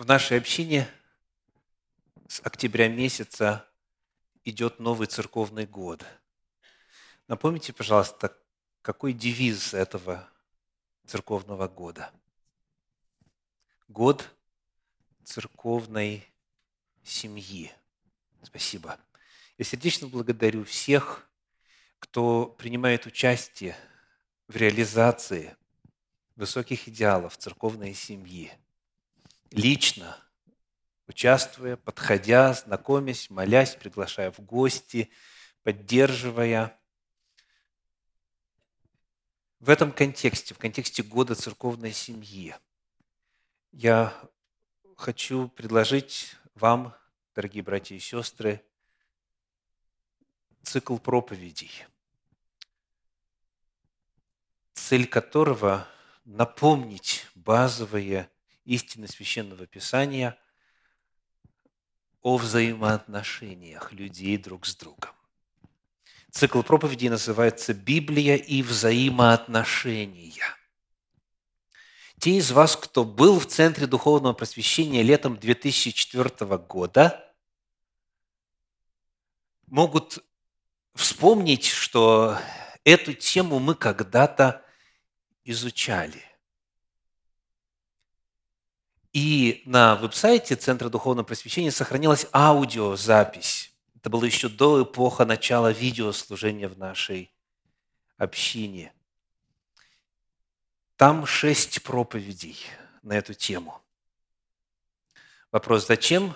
В 0.00 0.06
нашей 0.06 0.38
общине 0.38 0.88
с 2.26 2.40
октября 2.40 2.88
месяца 2.88 3.68
идет 4.44 4.78
новый 4.78 5.06
церковный 5.06 5.66
год. 5.66 6.06
Напомните, 7.28 7.74
пожалуйста, 7.74 8.34
какой 8.80 9.12
девиз 9.12 9.74
этого 9.74 10.26
церковного 11.04 11.68
года? 11.68 12.10
Год 13.88 14.26
церковной 15.22 16.26
семьи. 17.02 17.70
Спасибо. 18.42 18.98
Я 19.58 19.66
сердечно 19.66 20.08
благодарю 20.08 20.64
всех, 20.64 21.28
кто 21.98 22.46
принимает 22.46 23.04
участие 23.04 23.76
в 24.48 24.56
реализации 24.56 25.54
высоких 26.36 26.88
идеалов 26.88 27.36
церковной 27.36 27.92
семьи. 27.92 28.50
Лично, 29.50 30.16
участвуя, 31.08 31.76
подходя, 31.76 32.52
знакомясь, 32.54 33.30
молясь, 33.30 33.74
приглашая 33.74 34.30
в 34.30 34.40
гости, 34.40 35.10
поддерживая. 35.62 36.78
В 39.58 39.68
этом 39.68 39.92
контексте, 39.92 40.54
в 40.54 40.58
контексте 40.58 41.02
года 41.02 41.34
церковной 41.34 41.92
семьи, 41.92 42.54
я 43.72 44.14
хочу 44.96 45.48
предложить 45.48 46.36
вам, 46.54 46.94
дорогие 47.34 47.62
братья 47.62 47.96
и 47.96 47.98
сестры, 47.98 48.64
цикл 50.62 50.96
проповедей, 50.96 51.70
цель 54.74 55.06
которого– 55.06 55.88
напомнить 56.24 57.26
базовые 57.34 58.30
истины 58.70 59.08
Священного 59.08 59.66
Писания 59.66 60.38
о 62.22 62.36
взаимоотношениях 62.36 63.92
людей 63.92 64.36
друг 64.36 64.64
с 64.64 64.76
другом. 64.76 65.10
Цикл 66.30 66.62
проповедей 66.62 67.08
называется 67.08 67.74
«Библия 67.74 68.36
и 68.36 68.62
взаимоотношения». 68.62 70.44
Те 72.20 72.36
из 72.36 72.52
вас, 72.52 72.76
кто 72.76 73.04
был 73.04 73.40
в 73.40 73.46
Центре 73.46 73.88
Духовного 73.88 74.34
Просвещения 74.34 75.02
летом 75.02 75.36
2004 75.36 76.58
года, 76.58 77.34
могут 79.66 80.24
вспомнить, 80.94 81.64
что 81.64 82.38
эту 82.84 83.14
тему 83.14 83.58
мы 83.58 83.74
когда-то 83.74 84.64
изучали. 85.44 86.29
И 89.12 89.62
на 89.66 89.96
веб-сайте 89.96 90.54
Центра 90.54 90.88
Духовного 90.88 91.26
Просвещения 91.26 91.72
сохранилась 91.72 92.26
аудиозапись. 92.32 93.72
Это 93.96 94.08
было 94.08 94.24
еще 94.24 94.48
до 94.48 94.84
эпоха 94.84 95.24
начала 95.24 95.72
видеослужения 95.72 96.68
в 96.68 96.78
нашей 96.78 97.32
общине. 98.16 98.92
Там 100.96 101.26
шесть 101.26 101.82
проповедей 101.82 102.56
на 103.02 103.14
эту 103.14 103.34
тему. 103.34 103.82
Вопрос, 105.50 105.86
зачем 105.88 106.34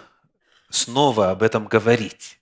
снова 0.68 1.30
об 1.30 1.42
этом 1.42 1.66
говорить? 1.66 2.40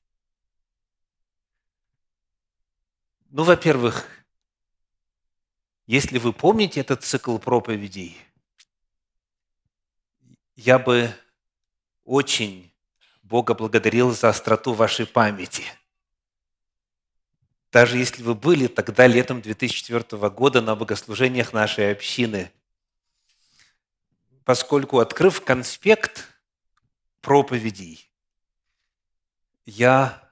Ну, 3.28 3.44
во-первых, 3.44 4.06
если 5.86 6.18
вы 6.18 6.32
помните 6.32 6.80
этот 6.80 7.02
цикл 7.02 7.36
проповедей, 7.38 8.16
я 10.56 10.78
бы 10.78 11.14
очень 12.04 12.72
Бога 13.22 13.54
благодарил 13.54 14.10
за 14.12 14.28
остроту 14.28 14.72
вашей 14.72 15.06
памяти. 15.06 15.64
Даже 17.70 17.96
если 17.96 18.22
вы 18.22 18.34
были 18.34 18.66
тогда 18.66 19.06
летом 19.06 19.40
2004 19.40 20.28
года 20.28 20.60
на 20.60 20.76
богослужениях 20.76 21.52
нашей 21.52 21.92
общины, 21.92 22.52
поскольку, 24.44 24.98
открыв 24.98 25.42
конспект 25.42 26.28
проповедей, 27.22 28.10
я 29.64 30.30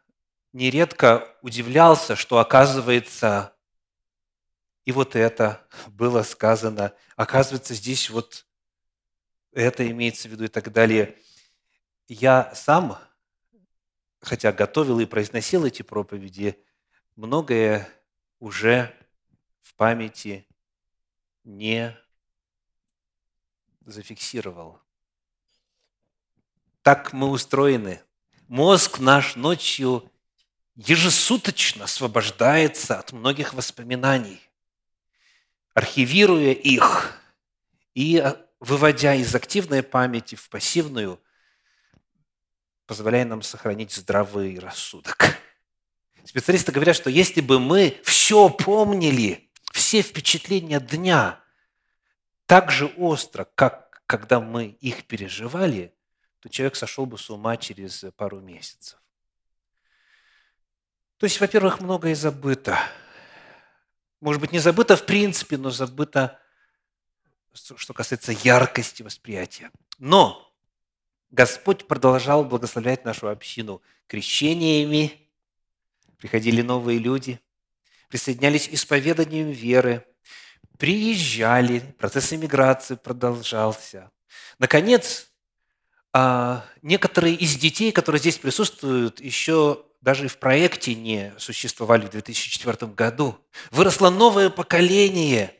нередко 0.52 1.34
удивлялся, 1.40 2.16
что 2.16 2.38
оказывается 2.38 3.54
и 4.84 4.92
вот 4.92 5.14
это 5.14 5.64
было 5.88 6.22
сказано, 6.22 6.92
оказывается 7.14 7.74
здесь 7.74 8.10
вот 8.10 8.44
это 9.52 9.88
имеется 9.90 10.28
в 10.28 10.32
виду 10.32 10.44
и 10.44 10.48
так 10.48 10.72
далее. 10.72 11.16
Я 12.08 12.54
сам, 12.54 12.98
хотя 14.20 14.52
готовил 14.52 15.00
и 15.00 15.06
произносил 15.06 15.64
эти 15.64 15.82
проповеди, 15.82 16.58
многое 17.16 17.88
уже 18.38 18.94
в 19.62 19.74
памяти 19.74 20.46
не 21.44 21.96
зафиксировал. 23.84 24.80
Так 26.82 27.12
мы 27.12 27.28
устроены. 27.28 28.02
Мозг 28.48 28.98
наш 28.98 29.36
ночью 29.36 30.10
ежесуточно 30.74 31.84
освобождается 31.84 32.98
от 32.98 33.12
многих 33.12 33.54
воспоминаний, 33.54 34.40
архивируя 35.74 36.52
их 36.52 37.20
и 37.94 38.22
выводя 38.60 39.14
из 39.14 39.34
активной 39.34 39.82
памяти 39.82 40.36
в 40.36 40.48
пассивную, 40.48 41.20
позволяя 42.86 43.24
нам 43.24 43.42
сохранить 43.42 43.92
здравый 43.92 44.58
рассудок. 44.58 45.36
Специалисты 46.24 46.70
говорят, 46.70 46.94
что 46.94 47.10
если 47.10 47.40
бы 47.40 47.58
мы 47.58 47.98
все 48.04 48.50
помнили, 48.50 49.50
все 49.72 50.02
впечатления 50.02 50.78
дня 50.78 51.40
так 52.46 52.70
же 52.70 52.86
остро, 52.86 53.44
как 53.54 54.02
когда 54.06 54.40
мы 54.40 54.66
их 54.80 55.06
переживали, 55.06 55.94
то 56.40 56.48
человек 56.48 56.74
сошел 56.74 57.06
бы 57.06 57.16
с 57.16 57.30
ума 57.30 57.56
через 57.56 58.04
пару 58.16 58.40
месяцев. 58.40 59.00
То 61.18 61.26
есть, 61.26 61.40
во-первых, 61.40 61.80
многое 61.80 62.16
забыто. 62.16 62.76
Может 64.20 64.40
быть, 64.40 64.50
не 64.50 64.58
забыто 64.58 64.96
в 64.96 65.06
принципе, 65.06 65.58
но 65.58 65.70
забыто, 65.70 66.39
что 67.52 67.92
касается 67.92 68.32
яркости 68.32 69.02
восприятия. 69.02 69.70
Но 69.98 70.50
Господь 71.30 71.86
продолжал 71.86 72.44
благословлять 72.44 73.04
нашу 73.04 73.28
общину 73.28 73.82
крещениями, 74.06 75.28
приходили 76.18 76.62
новые 76.62 76.98
люди, 76.98 77.40
присоединялись 78.08 78.68
исповеданием 78.70 79.50
веры, 79.50 80.04
приезжали, 80.78 81.80
процесс 81.98 82.32
иммиграции 82.32 82.96
продолжался. 82.96 84.10
Наконец, 84.58 85.30
а, 86.12 86.64
некоторые 86.82 87.34
из 87.36 87.56
детей, 87.56 87.92
которые 87.92 88.18
здесь 88.18 88.38
присутствуют, 88.38 89.20
еще 89.20 89.84
даже 90.00 90.28
в 90.28 90.38
проекте 90.38 90.94
не 90.94 91.32
существовали 91.38 92.06
в 92.06 92.10
2004 92.10 92.92
году. 92.92 93.38
Выросло 93.70 94.10
новое 94.10 94.50
поколение 94.50 95.59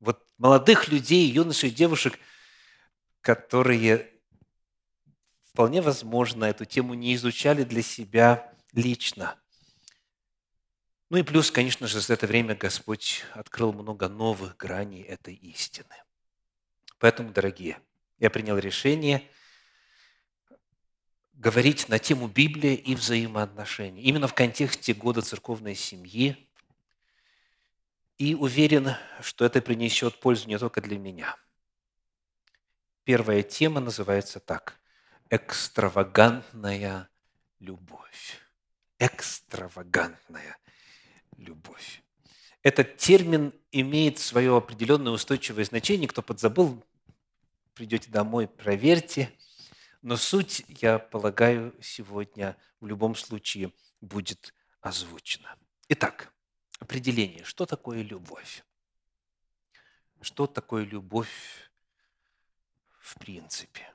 вот 0.00 0.24
молодых 0.38 0.88
людей, 0.88 1.28
юношей, 1.28 1.70
девушек, 1.70 2.18
которые 3.20 4.12
вполне 5.50 5.82
возможно 5.82 6.44
эту 6.44 6.64
тему 6.64 6.94
не 6.94 7.14
изучали 7.14 7.64
для 7.64 7.82
себя 7.82 8.52
лично. 8.72 9.36
Ну 11.10 11.18
и 11.18 11.22
плюс, 11.22 11.50
конечно 11.50 11.86
же, 11.86 12.00
за 12.00 12.14
это 12.14 12.26
время 12.26 12.54
Господь 12.54 13.24
открыл 13.32 13.72
много 13.72 14.08
новых 14.08 14.56
граней 14.56 15.02
этой 15.02 15.34
истины. 15.34 15.94
Поэтому, 16.98 17.30
дорогие, 17.30 17.78
я 18.18 18.30
принял 18.30 18.58
решение– 18.58 19.28
говорить 21.38 21.88
на 21.88 22.00
тему 22.00 22.26
Библии 22.26 22.74
и 22.74 22.96
взаимоотношений, 22.96 24.02
именно 24.02 24.26
в 24.26 24.34
контексте 24.34 24.92
года 24.92 25.22
церковной 25.22 25.76
семьи. 25.76 26.47
И 28.18 28.34
уверен, 28.34 28.90
что 29.20 29.44
это 29.44 29.62
принесет 29.62 30.20
пользу 30.20 30.48
не 30.48 30.58
только 30.58 30.80
для 30.80 30.98
меня. 30.98 31.36
Первая 33.04 33.42
тема 33.42 33.80
называется 33.80 34.40
так– 34.40 34.78
экстравагантная 35.30 37.08
любовь. 37.60 38.40
Экстравагантная 38.98 40.58
любовь. 41.36 42.02
Этот 42.62 42.96
термин 42.96 43.54
имеет 43.70 44.18
свое 44.18 44.56
определенное 44.56 45.12
устойчивое 45.12 45.64
значение. 45.64 46.08
Кто 46.08 46.22
подзабыл, 46.22 46.84
придете 47.74 48.10
домой, 48.10 48.48
проверьте– 48.48 49.32
но 50.02 50.16
суть, 50.16 50.64
я 50.68 50.98
полагаю, 50.98 51.74
сегодня 51.80 52.56
в 52.80 52.86
любом 52.86 53.16
случае 53.16 53.72
будет 54.00 54.54
озвучена. 54.80 55.56
Итак, 55.88 56.32
определение. 56.98 57.44
Что 57.44 57.64
такое 57.64 58.02
любовь? 58.02 58.64
Что 60.20 60.46
такое 60.46 60.84
любовь 60.84 61.70
в 63.00 63.16
принципе? 63.18 63.86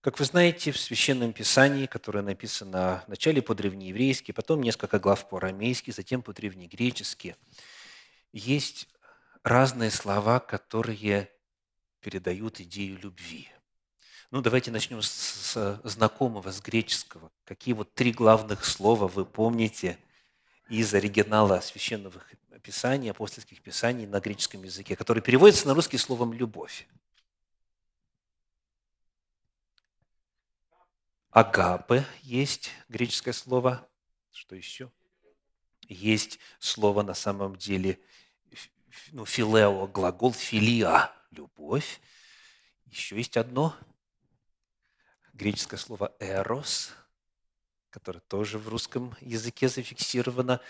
Как 0.00 0.18
вы 0.18 0.24
знаете, 0.24 0.72
в 0.72 0.80
Священном 0.80 1.32
Писании, 1.32 1.86
которое 1.86 2.22
написано 2.22 3.04
вначале 3.06 3.42
по-древнееврейски, 3.42 4.32
потом 4.32 4.62
несколько 4.62 4.98
глав 4.98 5.28
по-арамейски, 5.28 5.90
затем 5.90 6.22
по-древнегречески, 6.22 7.36
есть 8.32 8.88
разные 9.44 9.90
слова, 9.90 10.40
которые 10.40 11.30
передают 12.00 12.58
идею 12.60 12.98
любви. 12.98 13.48
Ну, 14.30 14.40
давайте 14.40 14.70
начнем 14.70 15.02
с, 15.02 15.10
с 15.10 15.80
знакомого, 15.84 16.50
с 16.50 16.60
греческого. 16.62 17.30
Какие 17.44 17.74
вот 17.74 17.94
три 17.94 18.12
главных 18.12 18.64
слова 18.64 19.06
вы 19.06 19.26
помните 19.26 19.98
из 20.72 20.94
оригинала 20.94 21.60
Священного 21.60 22.22
Писания, 22.62 23.10
апостольских 23.10 23.60
писаний 23.60 24.06
на 24.06 24.20
греческом 24.20 24.62
языке, 24.62 24.96
который 24.96 25.22
переводится 25.22 25.68
на 25.68 25.74
русский 25.74 25.98
словом 25.98 26.32
«любовь»? 26.32 26.88
Агапы 31.30 32.06
есть 32.22 32.70
греческое 32.88 33.34
слово. 33.34 33.86
Что 34.32 34.56
еще? 34.56 34.90
Есть 35.88 36.38
слово 36.58 37.02
на 37.02 37.12
самом 37.12 37.56
деле 37.56 38.00
ну, 39.10 39.26
филео, 39.26 39.86
глагол 39.88 40.32
филия, 40.32 41.10
любовь. 41.32 42.00
Еще 42.86 43.16
есть 43.16 43.36
одно 43.36 43.76
греческое 45.34 45.78
слово 45.78 46.14
эрос, 46.18 46.92
которое 47.92 48.20
тоже 48.20 48.58
в 48.58 48.68
русском 48.68 49.14
языке 49.20 49.68
зафиксировано. 49.68 50.60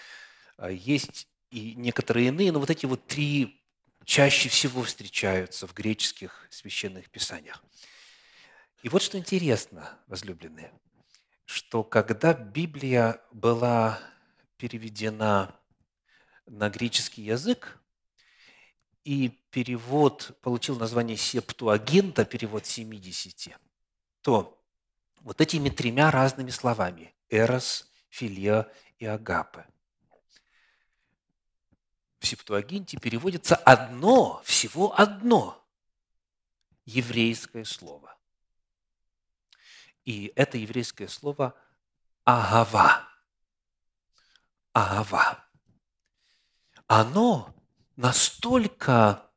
А 0.57 0.71
есть 0.71 1.29
и 1.51 1.75
некоторые 1.75 2.29
иные, 2.29 2.53
но 2.53 2.61
вот 2.61 2.71
эти 2.71 2.85
вот 2.85 3.07
три 3.07 3.63
чаще 4.05 4.49
всего 4.49 4.83
встречаются 4.83 5.67
в 5.67 5.75
греческих 5.75 6.47
священных 6.51 7.09
писаниях. 7.09 7.63
И 8.83 8.89
вот 8.89 9.01
что 9.01 9.17
интересно, 9.17 9.99
возлюбленные, 10.09 10.73
что 11.45 11.85
когда 11.85 12.35
Библия 12.35 13.23
была 13.31 14.01
переведена 14.57 15.55
на 16.47 16.69
греческий 16.69 17.23
язык, 17.23 17.79
и 19.05 19.29
перевод 19.51 20.39
получил 20.43 20.79
название 20.79 21.17
Септуагинта, 21.17 22.25
перевод 22.25 22.67
70, 22.67 23.57
то 24.21 24.62
вот 25.23 25.41
этими 25.41 25.69
тремя 25.69 26.11
разными 26.11 26.51
словами– 26.51 27.15
«эрос», 27.31 27.91
«филия» 28.09 28.71
и 28.99 29.07
«агапе» 29.07 29.67
в 32.23 32.27
Септуагинте 32.27 32.99
переводится 32.99 33.57
одно, 33.57 34.41
всего 34.45 34.99
одно 34.99 35.61
еврейское 36.85 37.65
слово. 37.65 38.17
И 40.05 40.33
это 40.37 40.57
еврейское 40.57 41.09
слово 41.09 41.55
«агава». 42.25 43.09
«Агава». 44.73 45.45
Оно 46.87 47.55
настолько 47.97 49.29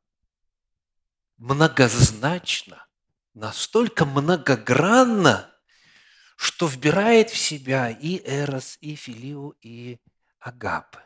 многозначно, 1.38 2.86
настолько 3.34 4.04
многогранно, 4.04 5.52
что 6.36 6.66
вбирает 6.66 7.30
в 7.30 7.36
себя 7.36 7.90
и 7.90 8.22
Эрос, 8.24 8.78
и 8.80 8.94
Филиу, 8.94 9.56
и 9.60 9.98
Агапы. 10.38 11.00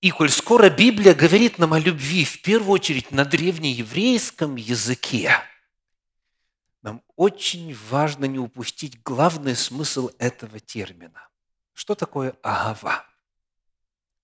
И 0.00 0.10
коль 0.10 0.30
скоро 0.30 0.68
Библия 0.68 1.14
говорит 1.14 1.58
нам 1.58 1.72
о 1.72 1.78
любви, 1.78 2.24
в 2.24 2.42
первую 2.42 2.72
очередь 2.72 3.10
на 3.10 3.24
древнееврейском 3.24 4.56
языке– 4.56 5.32
нам 6.84 7.02
очень 7.16 7.74
важно 7.88 8.26
не 8.26 8.38
упустить 8.38 9.02
главный 9.02 9.56
смысл 9.56 10.10
этого 10.18 10.60
термина. 10.60 11.28
Что 11.72 11.94
такое 11.94 12.36
агава? 12.42 13.06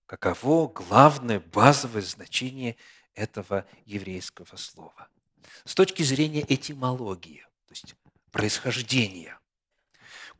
Каково 0.04 0.68
главное 0.68 1.40
базовое 1.40 2.02
значение 2.02 2.76
этого 3.14 3.66
еврейского 3.86 4.56
слова? 4.56 5.08
С 5.64 5.74
точки 5.74 6.02
зрения 6.02 6.44
этимологии, 6.46 7.46
то 7.66 7.72
есть 7.72 7.94
происхождения. 8.30 9.38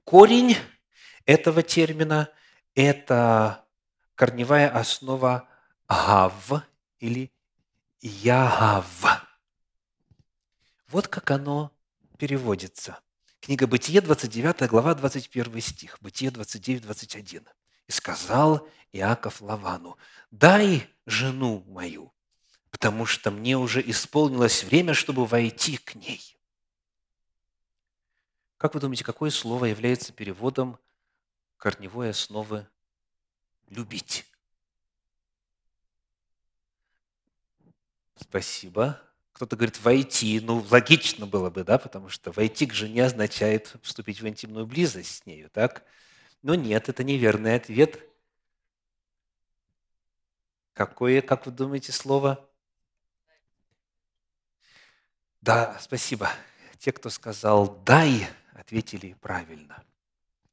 Корень 0.05 0.57
этого 1.27 1.63
термина– 1.63 2.29
это 2.75 3.65
корневая 4.15 4.69
основа 4.69 5.49
гав 5.89 6.53
или 6.99 7.33
ягав. 8.01 9.27
Вот 10.89 11.09
как 11.09 11.31
оно 11.31 11.73
переводится. 12.19 12.99
Книга 13.41 13.67
Бытие, 13.67 14.01
29 14.01 14.69
глава, 14.69 14.95
21 14.95 15.61
стих. 15.61 15.99
Бытие 16.01 16.31
29, 16.31 16.83
21. 16.83 17.49
«И 17.87 17.93
сказал 17.93 18.69
Иаков 18.93 19.41
Лавану, 19.41 19.97
дай 20.31 20.89
жену 21.07 21.65
мою, 21.67 22.13
потому 22.71 23.07
что 23.07 23.31
мне 23.31 23.57
уже 23.57 23.81
исполнилось 23.81 24.65
время, 24.65 24.95
чтобы 24.95 25.27
войти 25.27 25.77
к 25.79 25.95
ней». 25.95 26.40
Как 28.61 28.75
вы 28.75 28.81
думаете, 28.81 29.05
какое 29.05 29.31
слово 29.31 29.65
является 29.65 30.13
переводом 30.13 30.79
корневой 31.57 32.11
основы 32.11 32.69
«любить»? 33.71 34.27
Спасибо. 38.17 39.01
Кто-то 39.33 39.57
говорит 39.57 39.81
«войти». 39.81 40.41
Ну, 40.41 40.63
логично 40.71 41.27
было 41.27 41.49
бы, 41.49 41.65
да, 41.65 41.79
потому 41.79 42.11
что 42.11 42.33
войти 42.33 42.67
к 42.67 42.75
жене 42.75 43.07
означает 43.07 43.77
вступить 43.81 44.21
в 44.21 44.29
интимную 44.29 44.67
близость 44.67 45.23
с 45.23 45.25
нею, 45.25 45.49
так? 45.49 45.83
Но 46.43 46.55
нет, 46.55 46.91
это 46.91 47.03
неверный 47.03 47.55
ответ. 47.55 48.07
Какое, 50.75 51.23
как 51.23 51.47
вы 51.47 51.53
думаете, 51.53 51.93
слово? 51.93 52.47
Да, 55.41 55.79
спасибо. 55.81 56.31
Те, 56.79 56.93
кто 56.93 57.09
сказал 57.09 57.83
«дай», 57.87 58.29
ответили 58.61 59.15
правильно. 59.21 59.83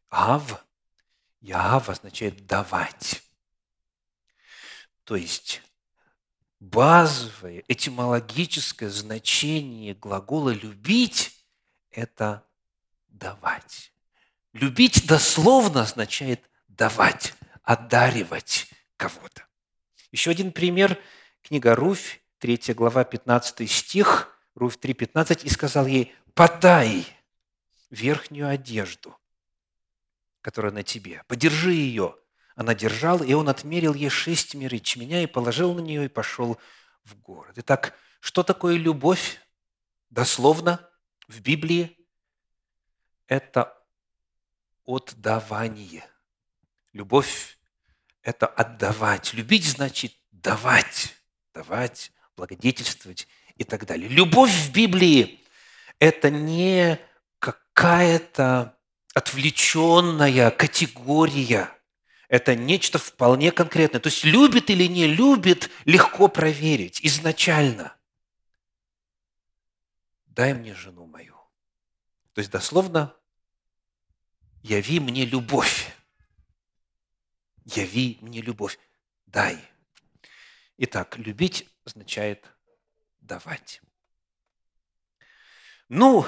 «Ав», 0.10 0.66
«яав» 1.42 1.90
означает 1.90 2.46
«давать». 2.48 3.22
То 5.04 5.16
есть 5.16 5.62
базовое 6.60 7.64
этимологическое 7.68 8.90
значение 8.90 9.94
глагола 9.94 10.52
«любить»– 10.52 11.46
это 11.92 12.44
«давать». 13.10 13.94
Любить 14.54 15.06
дословно 15.06 15.82
означает 15.82 16.42
давать, 16.68 17.36
одаривать 17.62 18.72
кого-то. 18.96 19.46
Еще 20.12 20.32
один 20.32 20.52
пример. 20.52 20.98
Книга 21.44 21.76
Руфь, 21.76 22.22
3 22.40 22.74
глава, 22.74 23.04
15 23.04 23.70
стих, 23.70 24.36
Руфь 24.56 24.78
3,15, 24.78 25.44
«И 25.44 25.50
сказал 25.50 25.86
ей, 25.86 26.16
подай 26.34 27.06
верхнюю 27.90 28.50
одежду, 28.50 29.18
которая 30.42 30.72
на 30.72 30.84
тебе, 30.84 31.24
подержи 31.28 31.74
ее, 31.74 32.16
она 32.56 32.74
держала, 32.74 33.24
и 33.24 33.34
он 33.34 33.50
отмерил 33.50 33.94
ей 33.94 34.10
шесть 34.10 34.56
мер 34.56 34.74
ячменя 34.74 35.24
и 35.24 35.28
положил 35.28 35.74
на 35.74 35.80
нее 35.80 36.06
и 36.06 36.10
пошел 36.10 36.58
в 37.04 37.16
город. 37.20 37.54
Итак, 37.58 37.94
что 38.20 38.44
такое 38.44 38.78
любовь? 38.78 39.40
Дословно 40.10 40.90
в 41.28 41.42
Библии 41.42 41.98
это 43.28 43.78
отдавание. 44.86 46.06
Любовь– 46.94 47.60
это 48.24 48.48
отдавать. 48.48 49.34
Любить 49.34 49.66
значит 49.66 50.16
давать, 50.32 51.16
давать, 51.54 52.12
благодетельствовать 52.36 53.28
и 53.56 53.64
так 53.64 53.86
далее. 53.86 54.08
Любовь 54.08 54.52
в 54.52 54.72
Библии– 54.72 55.44
это 56.00 56.30
не 56.30 57.00
какая-то 57.78 58.76
отвлеченная 59.14 60.50
категория– 60.50 61.72
это 62.28 62.56
нечто 62.56 62.98
вполне 62.98 63.52
конкретное. 63.52 64.02
То 64.02 64.10
есть 64.10 64.24
любит 64.24 64.72
или 64.72 64.88
не 64.88 65.06
любит, 65.06 65.70
легко 65.86 66.28
проверить 66.28 67.00
изначально. 67.06 67.96
Дай 70.26 70.56
мне 70.56 70.74
жену 70.74 71.06
мою. 71.06 71.36
То 72.34 72.40
есть 72.40 72.50
дословно, 72.50 73.16
яви 74.64 75.00
мне 75.00 75.24
любовь. 75.24 75.96
Яви 77.64 78.18
мне 78.22 78.42
любовь. 78.42 78.80
Дай. 79.28 79.64
Итак, 80.78 81.16
любить 81.20 81.70
означает 81.86 82.44
давать. 83.20 83.82
Ну, 85.90 86.26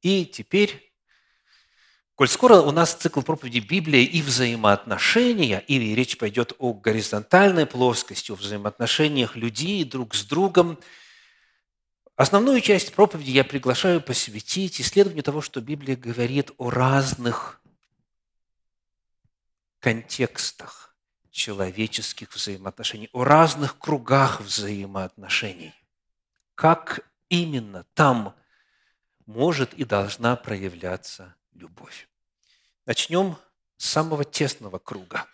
и 0.00 0.26
теперь 0.26 0.85
Коль 2.16 2.28
скоро 2.28 2.62
у 2.62 2.70
нас 2.70 2.94
цикл 2.94 3.20
проповеди 3.20 3.58
Библия 3.58 4.02
и 4.02 4.22
взаимоотношения, 4.22 5.60
и 5.60 5.94
речь 5.94 6.16
пойдет 6.16 6.54
о 6.58 6.72
горизонтальной 6.72 7.66
плоскости, 7.66 8.32
о 8.32 8.36
взаимоотношениях 8.36 9.36
людей 9.36 9.84
друг 9.84 10.14
с 10.14 10.24
другом, 10.24 10.78
основную 12.16 12.62
часть 12.62 12.94
проповеди 12.94 13.32
я 13.32 13.44
приглашаю 13.44 14.00
посвятить 14.00 14.80
исследованию 14.80 15.24
того, 15.24 15.42
что 15.42 15.60
Библия 15.60 15.94
говорит 15.94 16.52
о 16.56 16.70
разных 16.70 17.60
контекстах 19.80 20.96
человеческих 21.30 22.34
взаимоотношений, 22.34 23.10
о 23.12 23.24
разных 23.24 23.78
кругах 23.78 24.40
взаимоотношений. 24.40 25.74
Как 26.54 27.00
именно 27.28 27.84
там 27.92 28.34
может 29.26 29.74
и 29.74 29.84
должна 29.84 30.34
проявляться 30.36 31.36
любовь. 31.58 32.08
Начнем 32.84 33.36
с 33.76 33.88
самого 33.88 34.24
тесного 34.24 34.78
круга. 34.78 35.26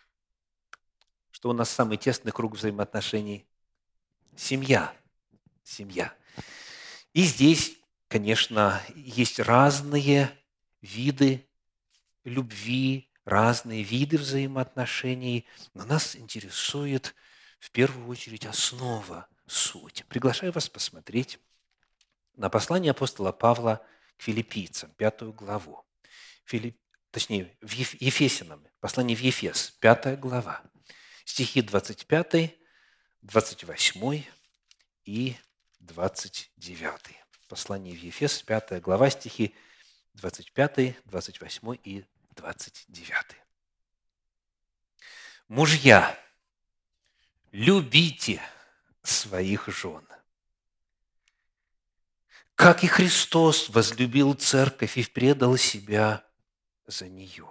Что 1.30 1.50
у 1.50 1.52
нас 1.52 1.70
самый 1.70 1.96
тесный 1.96 2.32
круг 2.32 2.54
взаимоотношений? 2.54 3.46
Семья. 4.36 4.94
Семья. 5.62 6.14
И 7.12 7.22
здесь, 7.22 7.76
конечно, 8.08 8.82
есть 8.94 9.38
разные 9.38 10.30
виды 10.80 11.46
любви, 12.24 13.10
разные 13.24 13.82
виды 13.82 14.18
взаимоотношений, 14.18 15.46
но 15.74 15.84
нас 15.84 16.16
интересует 16.16 17.14
в 17.58 17.70
первую 17.70 18.08
очередь 18.08 18.46
основа, 18.46 19.28
суть. 19.46 20.04
Приглашаю 20.08 20.52
вас 20.52 20.68
посмотреть 20.68 21.38
на 22.34 22.48
послание 22.48 22.90
апостола 22.90 23.32
Павла 23.32 23.84
к 24.16 24.22
филиппийцам, 24.22 24.90
пятую 24.96 25.32
главу. 25.32 25.84
Филипп, 26.44 26.78
точнее, 27.10 27.56
в 27.60 27.72
Ефесянам, 27.72 28.66
послание 28.80 29.16
в 29.16 29.20
Ефес, 29.20 29.70
пятая 29.80 30.16
глава, 30.16 30.62
стихи 31.24 31.62
25, 31.62 32.54
28 33.22 34.24
и 35.04 35.36
29. 35.80 36.92
Послание 37.48 37.94
в 37.94 38.02
Ефес, 38.02 38.42
пятая 38.42 38.80
глава, 38.80 39.10
стихи 39.10 39.54
25, 40.14 40.96
28 41.04 41.76
и 41.84 42.04
29. 42.36 43.16
Мужья, 45.48 46.18
любите 47.50 48.40
своих 49.02 49.68
жен, 49.68 50.06
как 52.54 52.84
и 52.84 52.86
Христос 52.86 53.68
возлюбил 53.68 54.34
церковь 54.34 54.96
и 54.96 55.04
предал 55.04 55.56
себя 55.56 56.24
за 56.86 57.08
нее. 57.08 57.48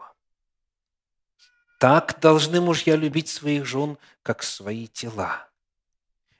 Так 1.80 2.20
должны 2.20 2.62
мужья 2.62 2.96
любить 2.96 3.28
своих 3.28 3.66
жен, 3.66 3.98
как 4.22 4.44
свои 4.44 4.88
тела. 4.88 5.50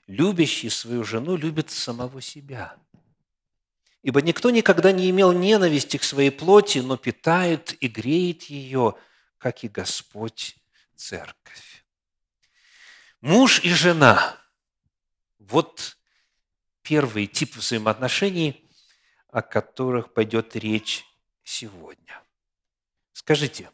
Любящий 0.06 0.70
свою 0.70 1.04
жену 1.04 1.36
любит 1.36 1.70
самого 1.70 2.20
себя. 2.20 2.76
Ибо 4.02 4.20
никто 4.20 4.50
никогда 4.50 4.92
не 4.92 5.10
имел 5.10 5.32
ненависти 5.32 5.96
к 5.96 6.04
своей 6.04 6.30
плоти, 6.30 6.78
но 6.78 6.96
питает 6.96 7.76
и 7.82 7.88
греет 7.88 8.44
ее, 8.44 8.94
как 9.38 9.64
и 9.64 9.68
Господь 9.68 10.56
церковь. 10.94 11.84
Муж 13.20 13.60
и 13.64 13.70
жена– 13.70 14.36
вот 15.38 15.96
первый 16.82 17.26
тип 17.26 17.56
взаимоотношений, 17.56 18.68
о 19.28 19.42
которых 19.42 20.12
пойдет 20.12 20.56
речь 20.56 21.04
сегодня. 21.44 22.21
Скажите, 23.12 23.70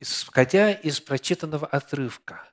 исходя 0.00 0.72
из 0.72 1.00
прочитанного 1.00 1.66
отрывка, 1.66 2.48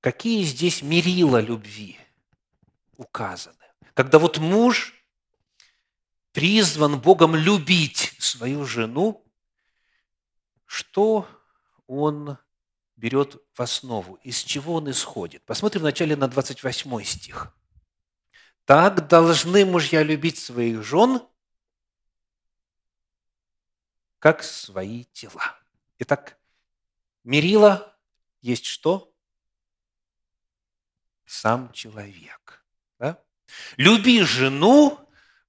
какие 0.00 0.42
здесь 0.44 0.82
мерила 0.82 1.40
любви 1.40 1.98
указаны? 2.96 3.56
Когда 3.94 4.18
вот 4.18 4.38
муж 4.38 4.94
призван 6.32 7.00
Богом 7.00 7.34
любить 7.34 8.14
свою 8.18 8.64
жену, 8.64 9.24
что 10.66 11.26
он 11.86 12.38
берет 12.96 13.42
в 13.54 13.62
основу, 13.62 14.16
из 14.22 14.38
чего 14.42 14.74
он 14.74 14.90
исходит. 14.90 15.44
Посмотрим 15.44 15.82
вначале 15.82 16.16
на 16.16 16.28
28 16.28 17.04
стих. 17.04 17.54
Так 18.64 19.08
должны 19.08 19.64
мужья 19.64 20.02
любить 20.02 20.38
своих 20.38 20.82
жен, 20.82 21.22
как 24.18 24.42
свои 24.42 25.04
тела. 25.12 25.56
Итак, 25.98 26.38
мерила 27.24 27.96
есть 28.40 28.66
что? 28.66 29.12
Сам 31.24 31.72
человек. 31.72 32.64
Да? 32.98 33.22
Люби 33.76 34.22
жену, 34.22 34.98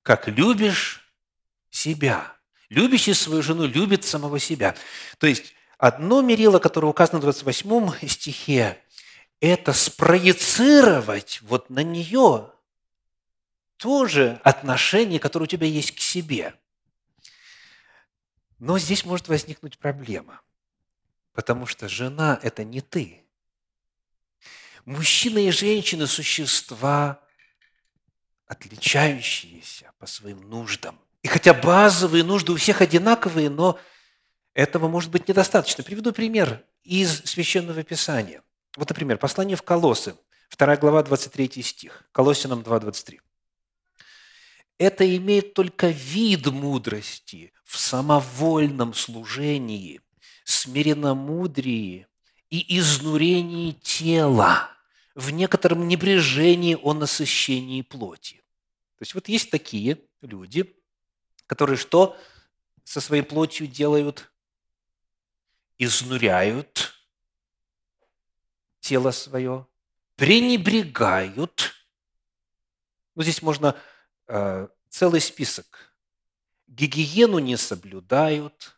как 0.02 0.28
любишь 0.28 1.14
себя. 1.70 2.36
Любящий 2.70 3.14
свою 3.14 3.42
жену 3.42 3.66
любит 3.66 4.04
самого 4.04 4.40
себя. 4.40 4.76
То 5.18 5.28
есть, 5.28 5.56
одно 5.78 6.22
мерило, 6.22 6.60
которое 6.60 6.88
указано 6.88 7.20
в 7.20 7.24
28 7.24 8.08
стихе, 8.08 8.84
это 9.40 9.74
спроецировать 9.74 11.42
вот 11.42 11.70
на 11.70 11.82
нее 11.82 12.52
тоже 13.78 14.42
отношение, 14.44 15.20
которое 15.20 15.46
у 15.46 15.48
тебя 15.48 15.66
есть 15.66 15.96
к 15.96 16.00
себе. 16.00 16.54
Но 18.60 18.78
здесь 18.78 19.06
может 19.06 19.30
возникнуть 19.30 19.78
проблема, 19.78 20.42
потому 21.34 21.66
что 21.66 21.88
жена– 21.88 22.40
это 22.44 22.64
не 22.64 22.82
ты. 22.82 23.24
Мужчина 24.86 25.40
и 25.40 25.52
женщина– 25.52 26.08
существа, 26.08 27.22
отличающиеся 28.48 29.94
по 29.98 30.06
своим 30.06 30.42
нуждам. 30.50 31.00
И 31.22 31.28
хотя 31.28 31.54
базовые 31.54 32.24
нужды 32.24 32.52
у 32.52 32.58
всех 32.58 32.82
одинаковые, 32.82 33.50
но 33.50 33.80
этого 34.54 34.90
может 34.90 35.12
быть 35.12 35.28
недостаточно. 35.28 35.84
Приведу 35.84 36.12
пример 36.12 36.66
из 36.84 37.24
Священного 37.24 37.84
Писания. 37.84 38.42
Вот, 38.76 38.90
например, 38.90 39.18
послание 39.18 39.56
в 39.56 39.62
Колоссы, 39.62 40.16
2 40.58 40.78
глава, 40.78 41.04
23 41.04 41.62
стих. 41.62 42.04
Колоссянам 42.12 42.64
2, 42.64 42.80
23 42.80 43.22
это 44.80 45.16
имеет 45.18 45.54
только 45.54 45.90
вид 45.90 46.48
мудрости 46.48 47.52
в 47.66 47.78
самовольном 47.78 48.94
служении, 48.94 50.02
смиренномудрии 50.46 52.08
и 52.50 52.80
изнурении 52.80 53.74
тела, 53.74 54.72
в 55.16 55.32
некотором 55.32 55.88
небрежении 55.88 56.78
о 56.82 56.94
насыщении 56.94 57.82
плоти. 57.82 58.38
То 58.98 59.02
есть 59.02 59.14
вот 59.14 59.28
есть 59.28 59.52
такие 59.52 60.00
люди, 60.22 60.74
которые 61.46 61.78
что 61.78 62.18
со 62.86 63.02
своей 63.02 63.24
плотью 63.24 63.68
делают? 63.68 64.32
Изнуряют 65.78 66.94
тело 68.80 69.12
свое, 69.12 69.68
пренебрегают. 70.16 71.74
Ну, 73.16 73.24
здесь 73.24 73.42
можно 73.42 73.78
целый 74.90 75.22
список. 75.22 75.94
Гигиену 76.68 77.40
не 77.40 77.58
соблюдают, 77.58 78.76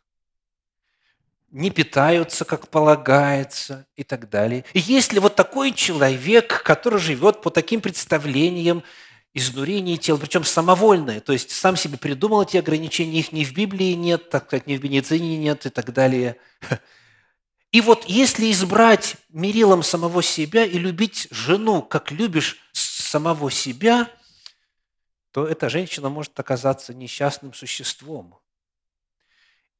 не 1.50 1.70
питаются, 1.70 2.44
как 2.44 2.68
полагается, 2.68 3.86
и 3.96 4.04
так 4.04 4.30
далее. 4.30 4.64
И 4.72 4.80
если 4.80 5.18
вот 5.18 5.36
такой 5.36 5.72
человек, 5.72 6.62
который 6.62 6.98
живет 6.98 7.42
по 7.42 7.50
таким 7.50 7.80
представлениям, 7.80 8.82
изнурение 9.34 9.98
тела, 9.98 10.16
причем 10.18 10.44
самовольное, 10.44 11.20
то 11.20 11.32
есть 11.32 11.50
сам 11.50 11.76
себе 11.76 11.98
придумал 11.98 12.42
эти 12.42 12.56
ограничения, 12.56 13.20
их 13.20 13.32
ни 13.32 13.44
в 13.44 13.52
Библии 13.52 13.92
нет, 13.92 14.30
так 14.30 14.46
сказать, 14.46 14.66
ни 14.66 14.76
в 14.76 14.84
медицине 14.84 15.36
нет 15.36 15.66
и 15.66 15.70
так 15.70 15.92
далее. 15.92 16.36
И 17.70 17.80
вот 17.80 18.04
если 18.06 18.50
избрать 18.50 19.16
мерилом 19.30 19.82
самого 19.82 20.22
себя 20.22 20.64
и 20.64 20.78
любить 20.78 21.28
жену, 21.30 21.82
как 21.82 22.10
любишь 22.10 22.58
самого 22.72 23.50
себя– 23.50 24.08
то 25.32 25.46
эта 25.46 25.70
женщина 25.70 26.10
может 26.10 26.38
оказаться 26.38 26.92
несчастным 26.92 27.54
существом. 27.54 28.38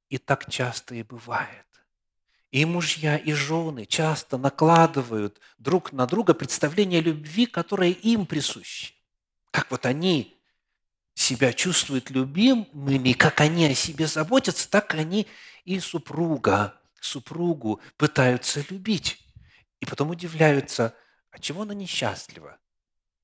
И 0.09 0.19
так 0.19 0.51
часто 0.51 0.95
и 0.95 1.03
бывает. 1.03 1.67
И 2.51 2.65
мужья, 2.65 3.17
и 3.17 3.33
жены 3.33 3.87
часто 3.87 4.39
накладывают 4.39 5.41
друг 5.59 5.93
на 5.93 6.07
друга 6.07 6.35
представление 6.35 7.01
любви, 7.01 7.47
которое 7.47 7.91
им 7.91 8.27
присуще. 8.27 8.95
Как 9.51 9.71
вот 9.71 9.87
они 9.87 10.39
себя 11.15 11.53
чувствуют 11.53 12.11
любимыми, 12.11 13.13
как 13.13 13.41
они 13.41 13.67
о 13.67 13.75
себе 13.75 14.07
заботятся, 14.07 14.69
так 14.69 14.95
они 14.95 15.27
и 15.65 15.79
супруга, 15.81 16.81
супругу 17.01 17.81
пытаются 17.99 18.65
любить. 18.71 19.19
И 19.81 19.87
потом 19.87 20.11
удивляются, 20.11 20.95
а 21.31 21.39
чего 21.39 21.63
она 21.63 21.75
несчастлива? 21.75 22.59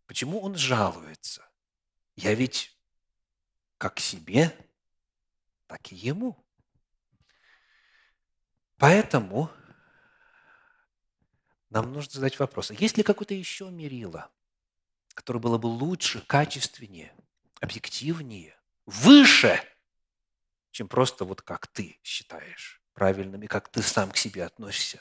Почему 0.06 0.40
он 0.40 0.56
жалуется? 0.56 1.47
Я 2.18 2.34
ведь 2.34 2.76
как 3.78 4.00
себе, 4.00 4.52
так 5.68 5.92
и 5.92 5.94
ему. 5.94 6.36
Поэтому 8.76 9.48
нам 11.70 11.92
нужно 11.92 12.14
задать 12.14 12.36
вопрос, 12.40 12.72
а 12.72 12.74
есть 12.74 12.96
ли 12.96 13.04
какое-то 13.04 13.34
еще 13.34 13.70
мерило, 13.70 14.32
которое 15.14 15.38
было 15.38 15.58
бы 15.58 15.68
лучше, 15.68 16.20
качественнее, 16.22 17.14
объективнее, 17.60 18.58
выше, 18.84 19.62
чем 20.72 20.88
просто 20.88 21.24
вот 21.24 21.42
как 21.42 21.68
ты 21.68 22.00
считаешь 22.02 22.82
правильным 22.94 23.44
и 23.44 23.46
как 23.46 23.68
ты 23.68 23.80
сам 23.80 24.10
к 24.10 24.16
себе 24.16 24.44
относишься. 24.44 25.00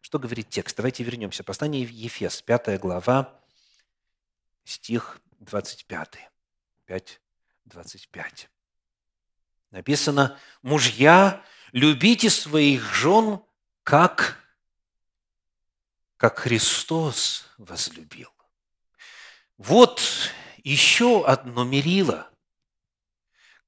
Что 0.00 0.18
говорит 0.18 0.48
текст? 0.48 0.78
Давайте 0.78 1.04
вернемся. 1.04 1.44
Послание 1.44 1.84
в 1.84 1.90
Ефес, 1.90 2.40
5 2.40 2.80
глава, 2.80 3.38
стих 4.64 5.20
25. 5.40 6.18
5, 6.86 7.20
25. 7.64 8.50
Написано, 9.70 10.38
мужья, 10.62 11.44
любите 11.72 12.30
своих 12.30 12.94
жен, 12.94 13.40
как, 13.82 14.38
как 16.16 16.38
Христос 16.38 17.46
возлюбил. 17.58 18.30
Вот 19.58 20.02
еще 20.62 21.24
одно 21.26 21.64
мерило, 21.64 22.30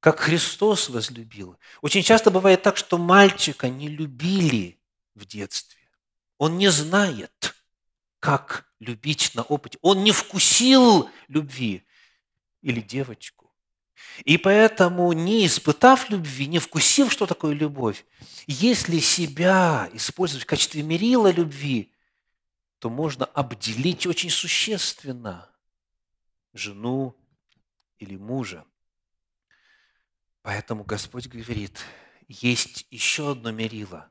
как 0.01 0.21
Христос 0.21 0.89
возлюбил. 0.89 1.59
Очень 1.81 2.03
часто 2.03 2.31
бывает 2.31 2.63
так, 2.63 2.77
что 2.77 2.99
мальчика 2.99 3.69
не 3.69 3.89
любили 3.89 4.81
в 5.15 5.27
детстве. 5.27 5.81
Он 6.37 6.57
не 6.57 6.71
знает, 6.71 7.55
как 8.21 8.67
любить 8.81 9.33
на 9.35 9.43
опыте. 9.43 9.79
Он 9.83 10.05
не 10.05 10.13
вкусил 10.13 11.09
любви. 11.29 11.85
Или 12.61 12.81
девочку. 12.81 13.53
И 14.25 14.37
поэтому, 14.37 15.13
не 15.13 15.47
испытав 15.47 16.11
любви, 16.11 16.47
не 16.47 16.59
вкусив, 16.59 17.13
что 17.13 17.27
такое 17.27 17.55
любовь, 17.55 18.05
если 18.47 18.99
себя 18.99 19.89
использовать 19.93 20.43
в 20.43 20.47
качестве 20.47 20.83
мерила 20.83 21.31
любви, 21.31 21.93
то 22.79 22.91
можно 22.91 23.27
обделить 23.27 24.07
очень 24.07 24.31
существенно 24.31 25.51
жену 26.53 27.17
или 27.99 28.17
мужа. 28.17 28.65
Поэтому 30.43 30.85
Господь 30.85 31.27
говорит, 31.27 31.85
есть 32.29 32.87
еще 32.91 33.33
одно 33.33 33.51
мерило, 33.51 34.11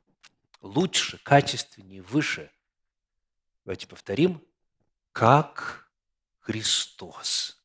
лучше, 0.62 1.18
качественнее, 1.24 2.02
выше. 2.02 2.52
Давайте 3.68 3.86
повторим, 3.86 4.42
как 5.12 5.92
Христос 6.40 7.62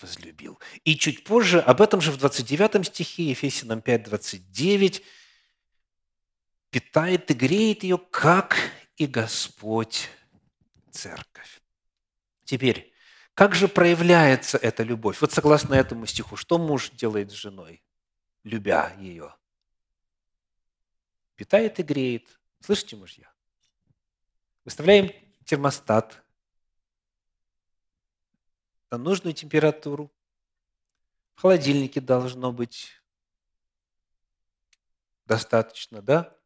возлюбил. 0.00 0.60
И 0.84 0.96
чуть 0.96 1.24
позже, 1.24 1.58
об 1.58 1.80
этом 1.80 2.00
же 2.00 2.12
в 2.12 2.18
29 2.18 2.86
стихе, 2.86 3.30
Ефесянам 3.30 3.82
5, 3.82 4.04
29, 4.04 5.02
питает 6.70 7.28
и 7.32 7.34
греет 7.34 7.82
ее, 7.82 7.98
как 7.98 8.56
и 8.96 9.08
Господь 9.08 10.08
церковь. 10.92 11.62
Теперь, 12.44 12.92
как 13.34 13.56
же 13.56 13.66
проявляется 13.66 14.56
эта 14.56 14.84
любовь? 14.84 15.20
Вот 15.20 15.32
согласно 15.32 15.74
этому 15.74 16.06
стиху, 16.06 16.36
что 16.36 16.58
муж 16.58 16.90
делает 16.90 17.32
с 17.32 17.34
женой, 17.34 17.82
любя 18.44 18.94
ее? 19.00 19.34
Питает 21.34 21.80
и 21.80 21.82
греет. 21.82 22.38
Слышите, 22.60 22.94
мужья? 22.94 23.32
Выставляем 24.68 25.10
термостат 25.46 26.22
на 28.90 28.98
нужную 28.98 29.32
температуру. 29.32 30.12
В 31.36 31.40
холодильнике 31.40 32.02
должно 32.02 32.52
быть 32.52 32.90
достаточно, 35.24 36.02
да? 36.02 36.36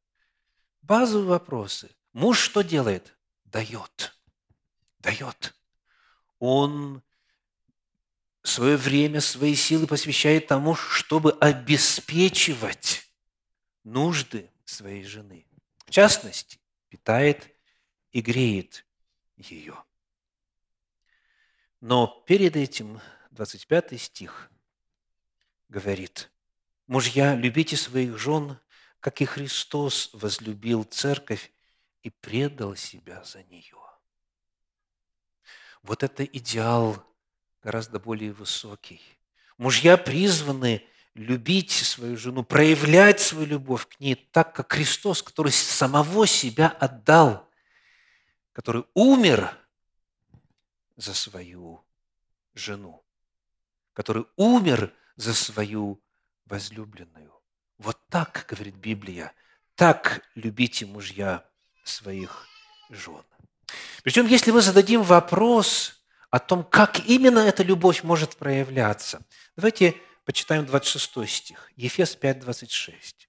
Базовые 0.83 1.31
вопросы. 1.31 1.91
Муж 2.13 2.39
что 2.39 2.63
делает? 2.63 3.19
Дает. 3.45 4.17
Дает 5.01 5.53
он 6.39 7.03
свое 8.45 8.77
время, 8.77 9.21
свои 9.21 9.57
силы 9.57 9.89
посвящает 9.89 10.47
тому, 10.47 10.77
чтобы 10.77 11.33
обеспечивать 11.41 13.05
нужды 13.83 14.49
своей 14.65 15.03
жены. 15.03 15.45
В 15.87 15.91
частности, 15.91 16.61
питает 16.89 17.52
и 18.13 18.21
греет 18.21 18.85
ее. 19.37 19.77
Но 21.81 22.07
перед 22.27 22.57
этим 22.57 23.01
25 23.31 24.01
стих 24.01 24.51
говорит, 25.69 26.31
«Мужья, 26.87 27.35
любите 27.35 27.77
своих 27.77 28.19
жен, 28.19 28.59
как 29.01 29.21
и 29.21 29.25
Христос 29.25 30.11
возлюбил 30.13 30.85
церковь 30.85 31.51
и 32.03 32.11
предал 32.11 32.77
себя 32.77 33.25
за 33.25 33.43
нее». 33.45 33.79
Вот 35.83 36.03
это 36.03 36.25
идеал 36.25 37.05
гораздо 37.63 37.99
более 37.99 38.33
высокий. 38.33 39.01
Мужья 39.57 39.97
призваны 39.97 40.87
любить 41.15 41.73
свою 41.73 42.17
жену, 42.17 42.45
проявлять 42.45 43.21
свою 43.21 43.47
любовь 43.47 43.87
к 43.89 43.99
ней 44.01 44.15
так, 44.15 44.55
как 44.55 44.73
Христос, 44.73 45.23
который 45.23 45.53
самого 45.53 46.27
себя 46.27 46.69
отдал, 46.69 47.49
который 48.53 48.85
умер 48.95 49.57
за 50.97 51.15
свою 51.15 51.83
жену, 52.55 53.03
который 53.95 54.27
умер 54.37 54.93
за 55.17 55.35
свою 55.35 56.01
возлюбленную. 56.47 57.33
Вот 57.79 57.99
так, 58.09 58.47
говорит 58.49 58.75
Библия, 58.75 59.33
так 59.75 60.23
любите 60.35 60.87
мужья 60.87 61.45
своих 61.83 62.47
жен. 62.91 63.25
Причем, 64.03 64.27
если 64.27 64.51
мы 64.51 64.61
зададим 64.61 65.03
вопрос 65.03 66.03
о 66.31 66.39
том, 66.39 66.63
как 66.63 67.01
именно 67.07 67.39
эта 67.39 67.63
любовь 67.63 68.03
может 68.03 68.37
проявляться, 68.37 69.23
давайте 69.57 69.97
почитаем 70.25 70.67
26 70.67 71.29
стих, 71.29 71.71
Ефес 71.77 72.15
5, 72.17 72.41
26. 72.41 73.29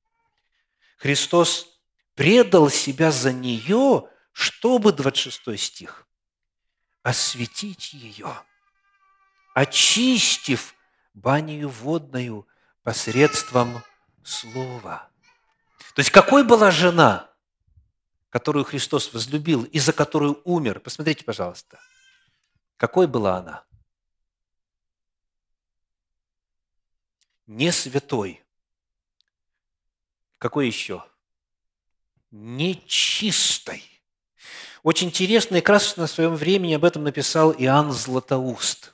Христос 0.98 1.80
предал 2.16 2.70
себя 2.70 3.12
за 3.12 3.32
нее, 3.32 4.10
чтобы, 4.34 4.92
26 4.92 5.58
стих, 5.60 6.06
осветить 7.02 7.94
ее, 7.94 8.36
очистив 9.56 10.76
банию 11.14 11.70
водную 11.70 12.46
посредством 12.84 13.82
слова. 14.24 15.10
То 15.96 16.00
есть, 16.00 16.12
какой 16.12 16.44
была 16.44 16.70
жена– 16.70 17.30
которую 18.34 18.66
Христос 18.66 19.14
возлюбил 19.14 19.64
и 19.66 19.78
за 19.78 19.94
которую 19.94 20.42
умер. 20.44 20.80
Посмотрите, 20.80 21.24
пожалуйста, 21.24 21.80
какой 22.78 23.06
была 23.06 23.38
она? 23.38 23.64
Не 27.46 27.72
святой. 27.72 28.44
Какой 30.40 30.66
еще? 30.66 31.06
Нечистой. 32.32 33.84
Очень 34.84 35.08
интересно 35.08 35.56
и 35.56 35.62
красочно 35.62 36.08
в 36.08 36.12
своем 36.12 36.36
времени 36.36 36.74
об 36.74 36.84
этом 36.84 37.06
написал 37.06 37.54
Иоанн 37.54 37.94
Златоуст 37.94 38.94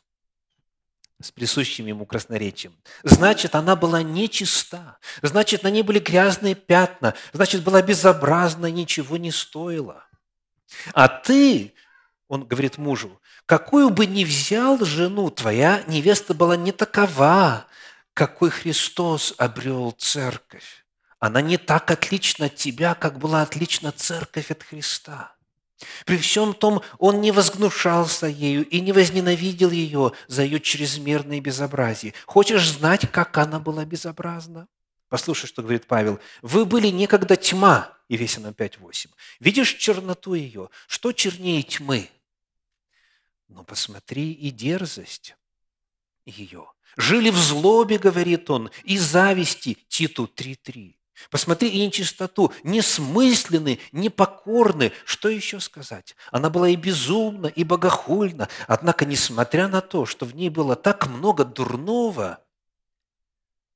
с 1.22 1.32
присущим 1.32 1.88
ему 1.88 2.06
красноречием. 2.06 2.74
Значит, 3.04 3.56
она 3.56 3.76
была 3.76 4.04
нечиста. 4.04 5.00
Значит, 5.22 5.64
на 5.64 5.70
ней 5.70 5.82
были 5.82 6.00
грязные 6.00 6.56
пятна. 6.56 7.16
Значит, 7.34 7.64
была 7.64 7.82
безобразна, 7.82 8.68
ничего 8.68 9.18
не 9.18 9.32
стоила. 9.32 10.06
А 10.94 11.08
ты, 11.08 11.74
он 12.28 12.46
говорит 12.46 12.78
мужу, 12.78 13.20
какую 13.48 13.90
бы 13.90 14.06
ни 14.06 14.24
взял 14.24 14.78
жену, 14.86 15.30
твоя 15.32 15.84
невеста 15.88 16.34
была 16.34 16.56
не 16.56 16.72
такова, 16.72 17.66
какой 18.14 18.52
Христос 18.52 19.34
обрел 19.38 19.92
церковь. 19.92 20.86
Она 21.18 21.42
не 21.42 21.58
так 21.58 21.90
отлична 21.92 22.46
от 22.46 22.56
тебя, 22.56 22.94
как 22.94 23.18
была 23.18 23.42
отлична 23.42 23.92
церковь 23.92 24.52
от 24.52 24.64
Христа. 24.64 25.36
При 26.06 26.18
всем 26.18 26.54
том, 26.54 26.82
он 26.98 27.22
не 27.22 27.32
возгнушался 27.32 28.28
ею 28.28 28.68
и 28.68 28.82
не 28.82 28.92
возненавидел 28.92 29.72
ее 29.72 30.12
за 30.28 30.44
ее 30.44 30.60
чрезмерное 30.60 31.40
безобразие. 31.40 32.14
Хочешь 32.26 32.68
знать, 32.70 33.10
как 33.12 33.38
она 33.38 33.60
была 33.60 33.86
безобразна? 33.86 34.68
Послушай, 35.10 35.48
что 35.48 35.62
говорит 35.62 35.88
Павел. 35.88 36.20
«Вы 36.42 36.66
были 36.66 36.88
некогда 36.88 37.36
тьма» 37.36 37.98
Ефесянам 38.10 38.54
5.8. 38.54 39.08
«Видишь 39.40 39.76
черноту 39.76 40.36
ее? 40.36 40.70
Что 40.88 41.12
чернее 41.12 41.64
тьмы?» 41.64 42.10
Но 43.48 43.64
посмотри 43.64 44.32
и 44.32 44.52
дерзость 44.52 45.36
ее. 46.26 46.72
«Жили 46.98 47.30
в 47.30 47.38
злобе,— 47.38 47.98
говорит 48.00 48.50
он,— 48.50 48.72
и 48.84 48.98
зависти» 48.98 49.78
Титу 49.88 50.26
3.3. 50.26 50.99
Посмотри 51.30 51.70
и 51.70 51.86
нечистоту, 51.86 52.54
несмысленны, 52.64 53.80
непокорны. 53.92 54.92
Что 55.06 55.30
еще 55.30 55.60
сказать? 55.60 56.16
Она 56.32 56.50
была 56.50 56.70
и 56.70 56.76
безумна, 56.76 57.48
и 57.48 57.64
богохульна. 57.64 58.48
Однако, 58.68 59.06
несмотря 59.06 59.68
на 59.68 59.82
то, 59.82 60.06
что 60.06 60.26
в 60.26 60.36
ней 60.36 60.50
было 60.50 60.76
так 60.76 61.08
много 61.08 61.46
дурного, 61.46 62.44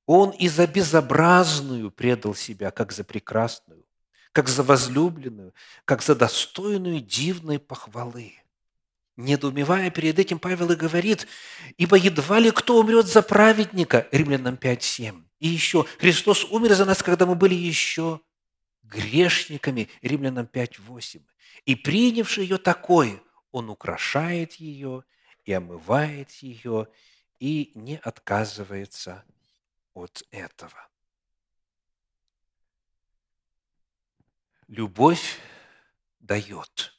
он 0.05 0.31
и 0.31 0.47
за 0.47 0.67
безобразную 0.67 1.91
предал 1.91 2.35
себя, 2.35 2.71
как 2.71 2.91
за 2.91 3.03
прекрасную, 3.03 3.85
как 4.31 4.49
за 4.49 4.63
возлюбленную, 4.63 5.53
как 5.85 6.01
за 6.01 6.15
достойную 6.15 6.99
дивной 6.99 7.59
похвалы. 7.59 8.33
Недоумевая 9.15 9.91
перед 9.91 10.17
этим, 10.17 10.39
Павел 10.39 10.71
и 10.71 10.75
говорит, 10.75 11.27
«Ибо 11.77 11.95
едва 11.97 12.39
ли 12.39 12.49
кто 12.49 12.79
умрет 12.79 13.05
за 13.05 13.21
праведника» 13.21 14.07
Римлянам 14.11 14.55
5.7. 14.55 15.23
И 15.39 15.47
еще, 15.47 15.85
«Христос 15.99 16.45
умер 16.45 16.73
за 16.73 16.85
нас, 16.85 17.03
когда 17.03 17.27
мы 17.27 17.35
были 17.35 17.53
еще 17.53 18.21
грешниками» 18.81 19.89
Римлянам 20.01 20.47
5.8. 20.51 21.21
«И 21.65 21.75
принявший 21.75 22.43
ее 22.43 22.57
такой, 22.57 23.21
он 23.51 23.69
украшает 23.69 24.55
ее 24.55 25.03
и 25.45 25.53
омывает 25.53 26.31
ее, 26.41 26.87
и 27.39 27.71
не 27.75 27.97
отказывается 27.97 29.23
от 29.93 30.23
этого». 30.31 30.87
Любовь 34.67 35.37
дает, 36.19 36.95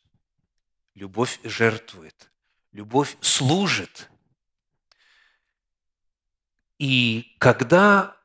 любовь 0.95 1.41
жертвует, 1.45 2.31
любовь 2.73 3.17
служит. 3.21 4.11
И 6.79 7.37
когда 7.39 8.17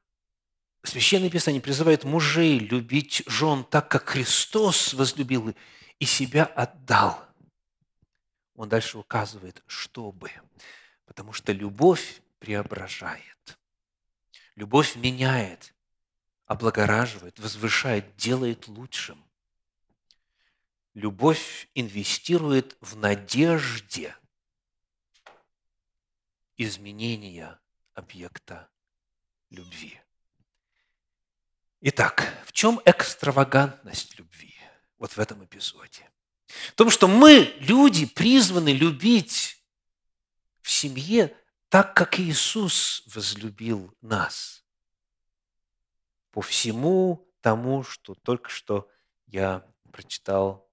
Священное 0.84 1.30
Писание 1.30 1.62
призывает 1.62 2.04
мужей 2.04 2.58
любить 2.58 3.24
жен 3.28 3.64
так, 3.66 3.90
как 3.90 4.10
Христос 4.10 4.94
возлюбил 4.94 5.54
и 6.00 6.06
себя 6.06 6.46
отдал, 6.46 7.28
он 8.56 8.70
дальше 8.70 8.98
указывает, 8.98 9.62
чтобы. 9.68 10.32
Потому 11.06 11.34
что 11.34 11.52
любовь 11.52 12.22
преображает. 12.40 13.60
Любовь 14.56 14.96
меняет, 14.96 15.74
облагораживает, 16.46 17.40
возвышает, 17.40 18.16
делает 18.16 18.68
лучшим. 18.68 19.24
Любовь 21.00 21.70
инвестирует 21.76 22.76
в 22.82 22.98
надежде 22.98 24.18
изменения 26.58 27.58
объекта 27.94 28.70
любви. 29.50 29.98
Итак, 31.80 32.38
в 32.46 32.52
чем 32.52 32.82
экстравагантность 32.84 34.20
любви 34.20 34.54
вот 34.98 35.14
в 35.14 35.20
этом 35.20 35.46
эпизоде? 35.46 36.12
В 36.48 36.74
том, 36.74 36.90
что 36.90 37.08
мы, 37.08 37.56
люди, 37.62 38.06
призваны 38.06 38.74
любить 38.74 39.64
в 40.62 40.70
семье 40.70 41.34
так, 41.70 41.96
как 41.96 42.20
Иисус 42.20 43.04
возлюбил 43.06 43.96
нас. 44.02 44.66
По 46.32 46.42
всему 46.42 47.26
тому, 47.40 47.84
что 47.84 48.16
только 48.16 48.50
что 48.50 48.92
я 49.28 49.66
прочитал 49.94 50.69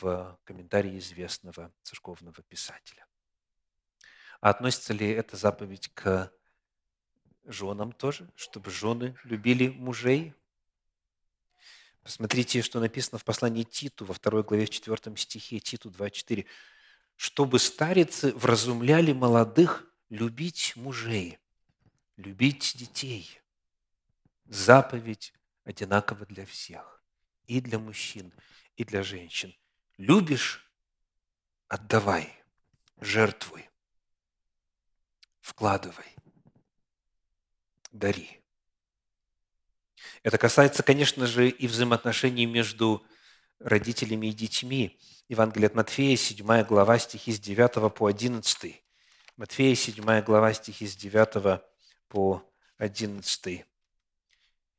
в 0.00 0.38
комментарии 0.44 0.98
известного 0.98 1.72
церковного 1.82 2.42
писателя. 2.42 3.06
А 4.40 4.50
относится 4.50 4.92
ли 4.92 5.08
эта 5.08 5.36
заповедь 5.36 5.88
к 5.94 6.32
женам 7.44 7.92
тоже, 7.92 8.30
чтобы 8.36 8.70
жены 8.70 9.16
любили 9.24 9.68
мужей? 9.68 10.34
Посмотрите, 12.02 12.62
что 12.62 12.80
написано 12.80 13.18
в 13.18 13.24
послании 13.24 13.64
Титу 13.64 14.04
во 14.04 14.14
второй 14.14 14.42
главе 14.42 14.66
в 14.66 14.70
4 14.70 15.16
стихе, 15.16 15.58
Титу 15.58 15.90
2.4. 15.90 16.46
«Чтобы 17.16 17.58
старицы 17.58 18.32
вразумляли 18.34 19.12
молодых 19.12 19.84
любить 20.08 20.74
мужей, 20.76 21.38
любить 22.16 22.74
детей. 22.76 23.40
Заповедь 24.44 25.34
одинакова 25.64 26.24
для 26.26 26.46
всех, 26.46 27.02
и 27.46 27.60
для 27.60 27.78
мужчин, 27.78 28.32
и 28.76 28.84
для 28.84 29.02
женщин– 29.02 29.54
Любишь– 29.98 30.64
отдавай, 31.68 32.32
жертвуй, 33.00 33.68
вкладывай, 35.40 36.06
дари. 37.90 38.40
Это 40.22 40.38
касается, 40.38 40.84
конечно 40.84 41.26
же, 41.26 41.48
и 41.48 41.66
взаимоотношений 41.66 42.46
между 42.46 43.04
родителями 43.58 44.28
и 44.28 44.32
детьми. 44.32 45.00
Евангелие 45.28 45.66
от 45.66 45.74
Матфея, 45.74 46.16
7 46.16 46.62
глава, 46.62 46.98
стихи 47.00 47.32
с 47.32 47.40
9 47.40 47.92
по 47.92 48.06
11. 48.06 48.80
Матфея, 49.36 49.74
7 49.74 50.22
глава, 50.22 50.54
стихи 50.54 50.86
с 50.86 50.94
9 50.94 51.60
по 52.06 52.48
11. 52.78 53.64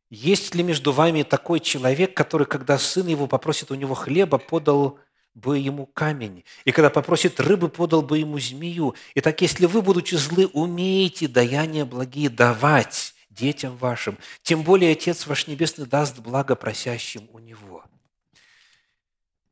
«Есть 0.10 0.56
ли 0.56 0.64
между 0.64 0.94
вами 0.94 1.24
такой 1.24 1.60
человек, 1.60 2.16
который, 2.16 2.48
когда 2.48 2.78
сын 2.78 3.06
его 3.06 3.28
попросит 3.28 3.70
у 3.70 3.76
него 3.76 3.96
хлеба, 3.96 4.38
подал 4.38 5.00
бы 5.34 5.58
ему 5.58 5.86
камень, 5.86 6.44
и 6.66 6.72
когда 6.72 6.90
попросит 6.90 7.40
рыбы, 7.40 7.70
подал 7.70 8.02
бы 8.02 8.18
ему 8.18 8.40
змею. 8.40 8.96
Итак, 9.16 9.42
если 9.42 9.66
вы, 9.66 9.82
будучи 9.82 10.16
злы, 10.16 10.48
умеете 10.48 11.28
даяния 11.28 11.86
благие 11.86 12.30
давать 12.30 13.14
детям 13.30 13.78
вашим, 13.78 14.18
тем 14.42 14.64
более 14.64 14.92
Отец 14.92 15.28
ваш 15.28 15.48
Небесный 15.48 15.86
даст 15.86 16.20
благо 16.20 16.56
просящим 16.56 17.30
у 17.32 17.40
Него». 17.40 17.84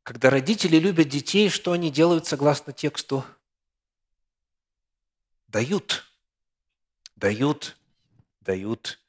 Когда 0.08 0.30
родители 0.30 0.78
любят 0.78 1.10
детей, 1.10 1.50
что 1.50 1.74
они 1.74 1.92
делают 1.92 2.26
согласно 2.26 2.72
тексту? 2.72 3.26
Дают, 5.50 6.06
дают, 7.18 7.78
дают 8.40 9.02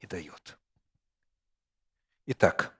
и 0.00 0.08
дают. 0.08 0.58
Итак, 2.26 2.76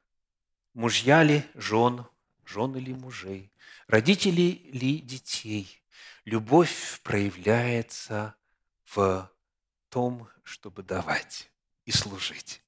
мужья 0.74 1.22
ли 1.22 1.44
жен 1.54 2.04
жен 2.50 2.76
или 2.76 2.92
мужей, 2.92 3.52
родители 3.86 4.68
ли 4.72 4.98
детей. 4.98 5.82
Любовь 6.24 7.00
проявляется 7.02 8.34
в 8.84 9.30
том, 9.88 10.28
чтобы 10.42 10.82
давать 10.82 11.50
и 11.84 11.92
служить. 11.92 12.62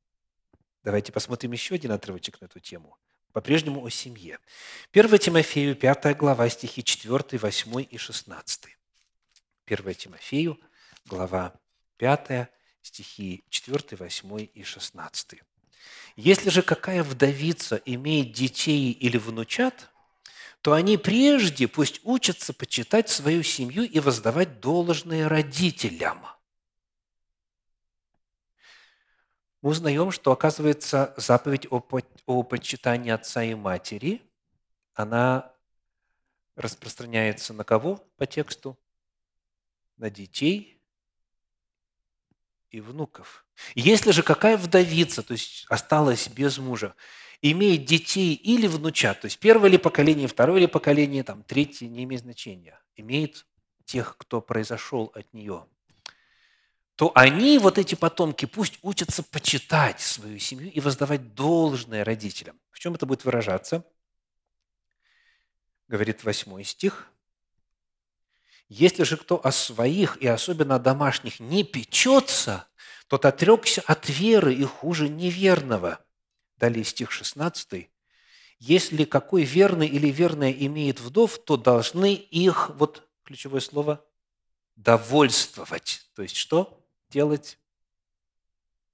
Давайте 0.84 1.12
посмотрим 1.12 1.52
еще 1.52 1.74
один 1.74 1.92
отрывочек 1.92 2.40
на 2.40 2.46
эту 2.46 2.60
тему. 2.60 2.96
По-прежнему 3.32 3.84
о 3.84 3.90
семье. 3.90 4.38
1 4.92 5.18
Тимофею, 5.18 5.74
5 5.74 6.16
глава, 6.16 6.48
стихи 6.48 6.84
4, 6.84 7.38
8 7.38 7.86
и 7.90 7.98
16. 7.98 8.76
1 9.66 9.94
Тимофею, 9.94 10.60
глава 11.06 11.54
5, 11.96 12.48
стихи 12.82 13.44
4, 13.48 13.96
8 13.96 14.48
и 14.52 14.62
16. 14.62 15.42
Если 16.16 16.50
же 16.50 16.62
какая 16.62 17.02
вдовица 17.02 17.80
имеет 17.84 18.32
детей 18.32 18.92
или 18.92 19.16
внучат, 19.16 19.90
то 20.60 20.74
они 20.74 20.96
прежде 20.96 21.66
пусть 21.66 22.00
учатся 22.04 22.52
почитать 22.52 23.08
свою 23.08 23.42
семью 23.42 23.82
и 23.82 23.98
воздавать 23.98 24.60
должное 24.60 25.28
родителям. 25.28 26.24
Мы 29.60 29.70
узнаем, 29.70 30.10
что, 30.10 30.32
оказывается, 30.32 31.14
заповедь 31.16 31.66
о, 31.70 31.82
о 32.26 32.42
почитании 32.42 33.10
отца 33.10 33.42
и 33.42 33.54
матери, 33.54 34.22
она 34.94 35.52
распространяется 36.56 37.52
на 37.54 37.64
кого 37.64 37.96
по 38.16 38.26
тексту? 38.26 38.78
На 39.96 40.10
детей 40.10 40.80
и 42.70 42.80
внуков. 42.80 43.41
Если 43.74 44.10
же 44.10 44.22
какая 44.22 44.56
вдовица, 44.56 45.22
то 45.22 45.32
есть 45.32 45.66
осталась 45.68 46.28
без 46.28 46.58
мужа, 46.58 46.94
имеет 47.40 47.84
детей 47.84 48.34
или 48.34 48.66
внучат, 48.66 49.20
то 49.20 49.26
есть 49.26 49.38
первое 49.38 49.70
ли 49.70 49.78
поколение, 49.78 50.28
второе 50.28 50.60
ли 50.60 50.66
поколение, 50.66 51.22
там, 51.22 51.42
третье, 51.42 51.86
не 51.88 52.04
имеет 52.04 52.22
значения, 52.22 52.80
имеет 52.96 53.46
тех, 53.84 54.16
кто 54.16 54.40
произошел 54.40 55.10
от 55.14 55.32
нее, 55.34 55.66
то 56.96 57.10
они, 57.14 57.58
вот 57.58 57.78
эти 57.78 57.94
потомки, 57.94 58.46
пусть 58.46 58.78
учатся 58.82 59.22
почитать 59.22 60.00
свою 60.00 60.38
семью 60.38 60.70
и 60.70 60.80
воздавать 60.80 61.34
должное 61.34 62.04
родителям. 62.04 62.58
В 62.70 62.78
чем 62.78 62.94
это 62.94 63.06
будет 63.06 63.24
выражаться? 63.24 63.84
Говорит 65.88 66.22
восьмой 66.22 66.64
стих. 66.64 67.08
Если 68.68 69.02
же 69.02 69.16
кто 69.16 69.44
о 69.44 69.52
своих 69.52 70.16
и 70.18 70.26
особенно 70.26 70.76
о 70.76 70.78
домашних 70.78 71.40
не 71.40 71.64
печется, 71.64 72.68
тот 73.08 73.24
отрекся 73.24 73.82
от 73.86 74.08
веры 74.08 74.54
и 74.54 74.64
хуже 74.64 75.08
неверного. 75.08 76.04
Далее 76.56 76.84
стих 76.84 77.10
16. 77.10 77.90
Если 78.58 79.04
какой 79.04 79.42
верный 79.42 79.88
или 79.88 80.08
верная 80.08 80.52
имеет 80.52 81.00
вдов, 81.00 81.38
то 81.38 81.56
должны 81.56 82.14
их, 82.14 82.70
вот 82.76 83.08
ключевое 83.24 83.60
слово, 83.60 84.04
довольствовать. 84.76 86.08
То 86.14 86.22
есть 86.22 86.36
что 86.36 86.80
делать? 87.10 87.58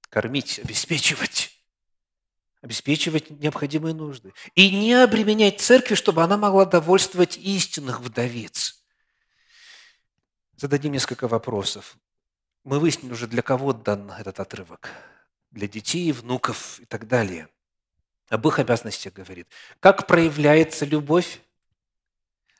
Кормить, 0.09 0.59
обеспечивать 0.59 1.55
обеспечивать 2.61 3.29
необходимые 3.29 3.95
нужды. 3.95 4.33
И 4.53 4.69
не 4.69 4.93
обременять 4.93 5.61
церкви, 5.61 5.95
чтобы 5.95 6.23
она 6.23 6.35
могла 6.35 6.65
довольствовать 6.65 7.37
истинных 7.37 8.01
вдовиц 8.01 8.79
зададим 10.59 10.91
несколько 10.91 11.27
вопросов. 11.27 11.97
Мы 12.69 12.79
выяснили 12.79 13.13
уже, 13.13 13.25
для 13.25 13.41
кого 13.41 13.73
дан 13.73 14.11
этот 14.11 14.39
отрывок. 14.39 14.91
Для 15.49 15.67
детей, 15.67 16.11
внуков 16.11 16.79
и 16.79 16.85
так 16.85 17.07
далее. 17.07 17.49
Об 18.27 18.47
их 18.47 18.59
обязанностях 18.59 19.11
говорит. 19.11 19.47
Как 19.79 20.05
проявляется 20.05 20.85
любовь? 20.85 21.41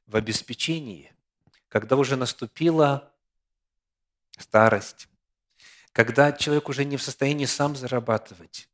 В 0.07 0.15
обеспечении, 0.15 1.13
когда 1.67 1.95
уже 1.95 2.15
наступила 2.15 3.13
старость, 4.35 5.07
когда 5.91 6.31
человек 6.31 6.69
уже 6.69 6.85
не 6.85 6.97
в 6.97 7.03
состоянии 7.03 7.45
сам 7.45 7.75
зарабатывать, 7.75 8.67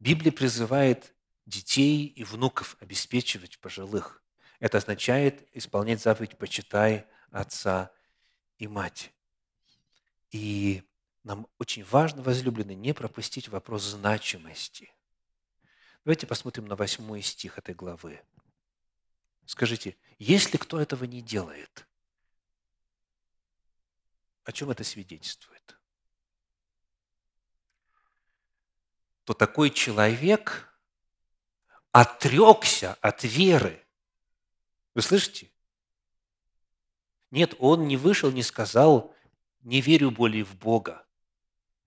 Библия 0.00 0.32
призывает 0.32 1.14
детей 1.46 2.06
и 2.06 2.24
внуков 2.24 2.76
обеспечивать 2.80 3.60
пожилых. 3.60 4.20
Это 4.58 4.78
означает 4.78 5.48
исполнять 5.52 6.02
заповедь 6.02 6.36
«почитай 6.36 7.06
отца 7.30 7.92
и 8.58 8.66
мать». 8.66 9.12
И 10.32 10.82
нам 11.24 11.46
очень 11.58 11.84
важно, 11.84 12.22
возлюбленные, 12.22 12.74
не 12.74 12.94
пропустить 12.94 13.48
вопрос 13.48 13.82
значимости. 13.84 14.92
Давайте 16.04 16.26
посмотрим 16.26 16.64
на 16.64 16.74
восьмой 16.74 17.22
стих 17.22 17.58
этой 17.58 17.74
главы. 17.74 18.20
Скажите, 19.44 19.96
если 20.18 20.56
кто 20.56 20.80
этого 20.80 21.04
не 21.04 21.20
делает, 21.20 21.86
о 24.44 24.52
чем 24.52 24.70
это 24.70 24.82
свидетельствует? 24.82 25.78
То 29.24 29.34
такой 29.34 29.70
человек 29.70 30.74
отрекся 31.92 32.94
от 32.94 33.22
веры. 33.22 33.86
Вы 34.94 35.02
слышите? 35.02 35.50
Нет, 37.30 37.54
он 37.58 37.86
не 37.86 37.96
вышел, 37.96 38.32
не 38.32 38.42
сказал, 38.42 39.14
не 39.62 39.80
верю 39.80 40.10
более 40.10 40.44
в 40.44 40.56
Бога, 40.56 41.04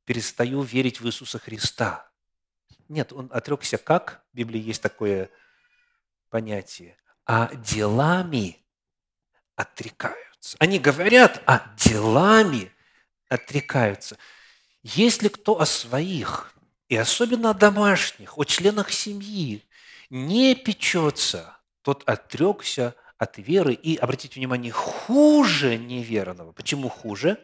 перестаю 0.06 0.62
верить 0.62 1.00
в 1.00 1.08
Иисуса 1.08 1.40
Христа. 1.40 2.10
Нет, 2.88 3.12
он 3.14 3.30
отрекся 3.32 3.78
как? 3.78 4.24
В 4.34 4.38
Библии 4.38 4.62
есть 4.62 4.82
такое 4.82 5.30
понятие. 6.30 6.98
А 7.26 7.54
делами 7.56 8.64
отрекаются. 9.56 10.58
Они 10.60 10.80
говорят, 10.80 11.42
а 11.48 11.74
делами 11.78 12.72
отрекаются. 13.30 14.18
Если 14.84 15.30
кто 15.30 15.60
о 15.60 15.66
своих, 15.66 16.54
и 16.88 16.96
особенно 16.96 17.50
о 17.50 17.54
домашних, 17.56 18.38
о 18.38 18.44
членах 18.44 18.92
семьи, 18.92 19.64
не 20.12 20.54
печется, 20.54 21.58
тот 21.82 22.04
отрекся 22.08 22.96
от 23.18 23.38
веры 23.40 23.74
и, 23.74 23.96
обратите 23.96 24.40
внимание, 24.40 24.72
хуже 24.72 25.78
неверного. 25.78 26.52
Почему 26.52 26.90
хуже? 26.90 27.40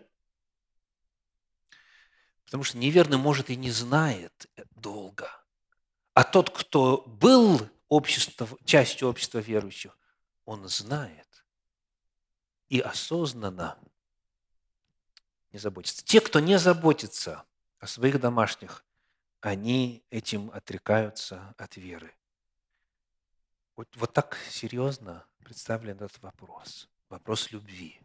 Потому 2.51 2.65
что 2.65 2.79
неверный, 2.79 3.17
может, 3.17 3.49
и 3.49 3.55
не 3.55 3.71
знает 3.71 4.47
долго. 4.71 5.31
А 6.13 6.25
тот, 6.25 6.49
кто 6.49 7.01
был 7.07 7.65
общество, 7.87 8.45
частью 8.65 9.07
общества 9.07 9.39
верующих, 9.39 9.97
он 10.43 10.67
знает 10.67 11.45
и 12.67 12.81
осознанно 12.81 13.79
не 15.53 15.59
заботится. 15.59 16.03
Те, 16.03 16.19
кто 16.19 16.41
не 16.41 16.59
заботится 16.59 17.45
о 17.79 17.87
своих 17.87 18.19
домашних, 18.19 18.83
они 19.39 20.03
этим 20.09 20.51
отрекаются 20.51 21.55
от 21.57 21.77
веры. 21.77 22.13
Вот, 23.77 23.87
вот 23.95 24.11
так 24.11 24.37
серьезно 24.49 25.25
представлен 25.39 25.95
этот 25.95 26.21
вопрос. 26.21 26.89
Вопрос 27.07 27.49
любви 27.51 27.97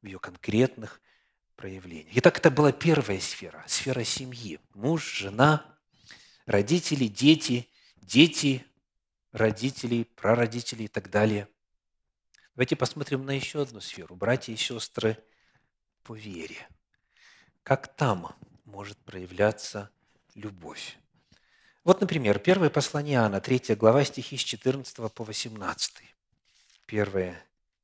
в 0.00 0.06
ее 0.06 0.18
конкретных 0.18 1.02
проявлениях. 1.56 2.12
Итак, 2.16 2.38
это 2.38 2.50
была 2.50 2.72
первая 2.72 3.18
сфера, 3.20 3.64
сфера 3.66 4.04
семьи. 4.04 4.60
Муж, 4.74 5.18
жена, 5.18 5.64
родители, 6.44 7.06
дети, 7.06 7.68
дети, 7.96 8.64
родителей, 9.32 10.04
прародителей 10.04 10.84
и 10.84 10.88
так 10.88 11.10
далее. 11.10 11.48
Давайте 12.54 12.76
посмотрим 12.76 13.26
на 13.26 13.32
еще 13.32 13.62
одну 13.62 13.80
сферу. 13.80 14.14
Братья 14.14 14.52
и 14.52 14.56
сестры 14.56 15.18
по 16.04 16.14
вере. 16.14 16.68
Как 17.62 17.94
там 17.96 18.34
может 18.64 18.96
проявляться 18.98 19.90
любовь? 20.34 20.96
Вот, 21.84 22.00
например, 22.00 22.38
первое 22.38 22.70
послание 22.70 23.16
Иоанна, 23.16 23.40
3 23.40 23.74
глава, 23.76 24.04
стихи 24.04 24.36
с 24.36 24.40
14 24.40 25.12
по 25.12 25.24
18. 25.24 25.94
1 26.86 27.36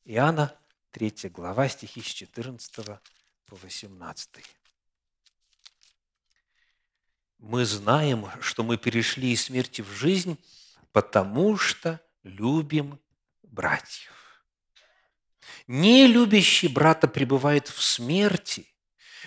Иоанна, 0.05 0.57
3 0.93 1.29
глава, 1.31 1.69
стихи 1.69 2.01
с 2.01 2.07
14 2.07 3.01
по 3.53 3.57
18. 3.57 4.31
Мы 7.37 7.67
знаем, 7.67 8.31
что 8.41 8.63
мы 8.63 8.79
перешли 8.79 9.33
из 9.33 9.45
смерти 9.45 9.83
в 9.83 9.91
жизнь, 9.91 10.39
потому 10.91 11.59
что 11.59 12.01
любим 12.23 12.99
братьев. 13.43 14.43
Не 15.67 16.07
любящий 16.07 16.69
брата 16.69 17.07
пребывает 17.09 17.69
в 17.69 17.83
смерти, 17.83 18.72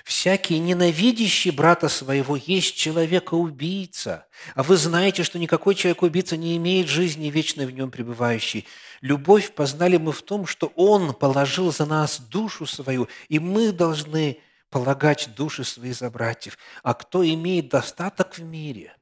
Всякий 0.05 0.59
ненавидящий 0.59 1.49
брата 1.49 1.89
своего 1.89 2.35
есть 2.35 2.75
человека-убийца. 2.75 4.27
А 4.53 4.61
вы 4.61 4.77
знаете, 4.77 5.23
что 5.23 5.39
никакой 5.39 5.73
человек-убийца 5.73 6.37
не 6.37 6.55
имеет 6.57 6.87
жизни 6.87 7.31
вечной 7.31 7.65
в 7.65 7.71
нем 7.71 7.89
пребывающей. 7.89 8.67
Любовь 9.01 9.51
познали 9.53 9.97
мы 9.97 10.11
в 10.11 10.21
том, 10.21 10.45
что 10.45 10.71
Он 10.75 11.11
положил 11.15 11.71
за 11.71 11.87
нас 11.87 12.19
душу 12.19 12.67
свою, 12.67 13.07
и 13.29 13.39
мы 13.39 13.71
должны 13.71 14.37
полагать 14.69 15.29
души 15.35 15.63
свои 15.63 15.91
за 15.91 16.11
братьев. 16.11 16.59
А 16.83 16.93
кто 16.93 17.25
имеет 17.25 17.69
достаток 17.69 18.37
в 18.37 18.43
мире, 18.43 18.95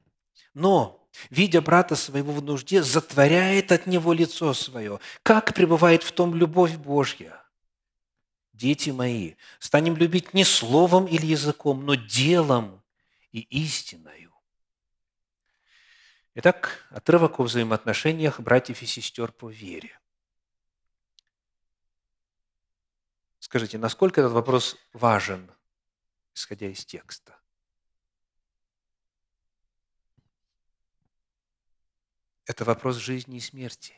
но, 0.54 1.06
видя 1.28 1.60
брата 1.60 1.96
своего 1.96 2.32
в 2.32 2.42
нужде, 2.42 2.82
затворяет 2.82 3.72
от 3.72 3.86
него 3.86 4.14
лицо 4.14 4.54
свое, 4.54 5.00
как 5.22 5.52
пребывает 5.52 6.02
в 6.02 6.12
том 6.12 6.34
любовь 6.34 6.76
Божья– 6.76 7.42
дети 8.54 8.90
мои, 8.90 9.34
станем 9.58 9.96
любить 9.96 10.32
не 10.32 10.44
словом 10.44 11.06
или 11.06 11.26
языком, 11.26 11.84
но 11.84 11.94
делом 11.94 12.82
и 13.32 13.40
истиною. 13.40 14.32
Итак, 16.36 16.86
отрывок 16.90 17.38
о 17.38 17.44
взаимоотношениях 17.44 18.40
братьев 18.40 18.82
и 18.82 18.86
сестер 18.86 19.30
по 19.30 19.50
вере. 19.50 20.00
Скажите, 23.38 23.78
насколько 23.78 24.20
этот 24.20 24.32
вопрос 24.32 24.76
важен, 24.92 25.50
исходя 26.34 26.66
из 26.66 26.84
текста? 26.84 27.38
Это 32.46 32.64
вопрос 32.64 32.96
жизни 32.96 33.36
и 33.36 33.40
смерти. 33.40 33.94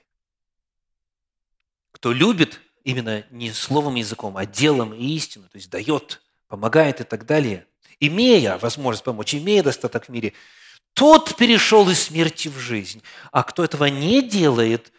Кто 1.92 2.12
любит, 2.12 2.60
именно 2.86 3.26
не 3.30 3.52
словом, 3.52 3.96
языком, 3.96 4.36
а 4.36 4.46
делом 4.46 4.94
и 4.94 5.04
истину, 5.16 5.48
то 5.48 5.56
есть 5.56 5.68
дает, 5.68 6.22
помогает 6.46 7.00
и 7.00 7.04
так 7.04 7.26
далее, 7.26 7.66
имея 7.98 8.58
возможность 8.58 9.02
помочь, 9.02 9.34
имея 9.34 9.64
достаток 9.64 10.04
в 10.06 10.08
мире, 10.08 10.34
тот 10.92 11.36
перешел 11.36 11.90
из 11.90 12.04
смерти 12.04 12.46
в 12.46 12.58
жизнь. 12.58 13.02
А 13.32 13.42
кто 13.42 13.64
этого 13.64 13.86
не 13.86 14.22
делает, 14.22 14.92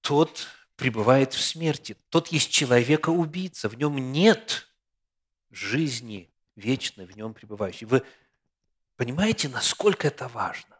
тот 0.00 0.48
пребывает 0.74 1.32
в 1.32 1.40
смерти. 1.40 1.96
Тот 2.08 2.26
есть 2.28 2.50
человека-убийца. 2.50 3.68
В 3.68 3.78
нем 3.78 3.98
нет 4.10 4.68
жизни 5.52 6.28
вечной, 6.56 7.06
в 7.06 7.16
нем 7.16 7.34
пребывающей. 7.34 7.86
Вы 7.86 8.02
понимаете, 8.96 9.48
насколько 9.48 10.08
это 10.08 10.26
важно? 10.26 10.76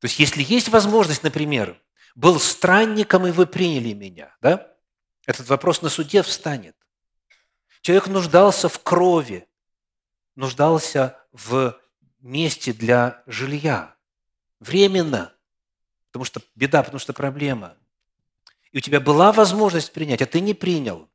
То 0.00 0.06
есть, 0.06 0.18
если 0.18 0.42
есть 0.42 0.68
возможность, 0.68 1.22
например, 1.22 1.80
был 2.14 2.40
странником, 2.40 3.26
и 3.26 3.30
вы 3.30 3.46
приняли 3.46 3.92
меня. 3.92 4.34
Да? 4.40 4.74
Этот 5.26 5.48
вопрос 5.48 5.82
на 5.82 5.88
суде 5.88 6.22
встанет. 6.22 6.76
Человек 7.82 8.08
нуждался 8.08 8.68
в 8.68 8.82
крови, 8.82 9.48
нуждался 10.34 11.18
в 11.32 11.80
месте 12.20 12.72
для 12.72 13.22
жилья. 13.26 13.96
Временно. 14.58 15.34
Потому 16.08 16.24
что 16.24 16.42
беда, 16.54 16.82
потому 16.82 16.98
что 16.98 17.12
проблема. 17.12 17.76
И 18.72 18.78
у 18.78 18.80
тебя 18.80 19.00
была 19.00 19.32
возможность 19.32 19.92
принять, 19.92 20.22
а 20.22 20.26
ты 20.26 20.40
не 20.40 20.54
принял. 20.54 21.08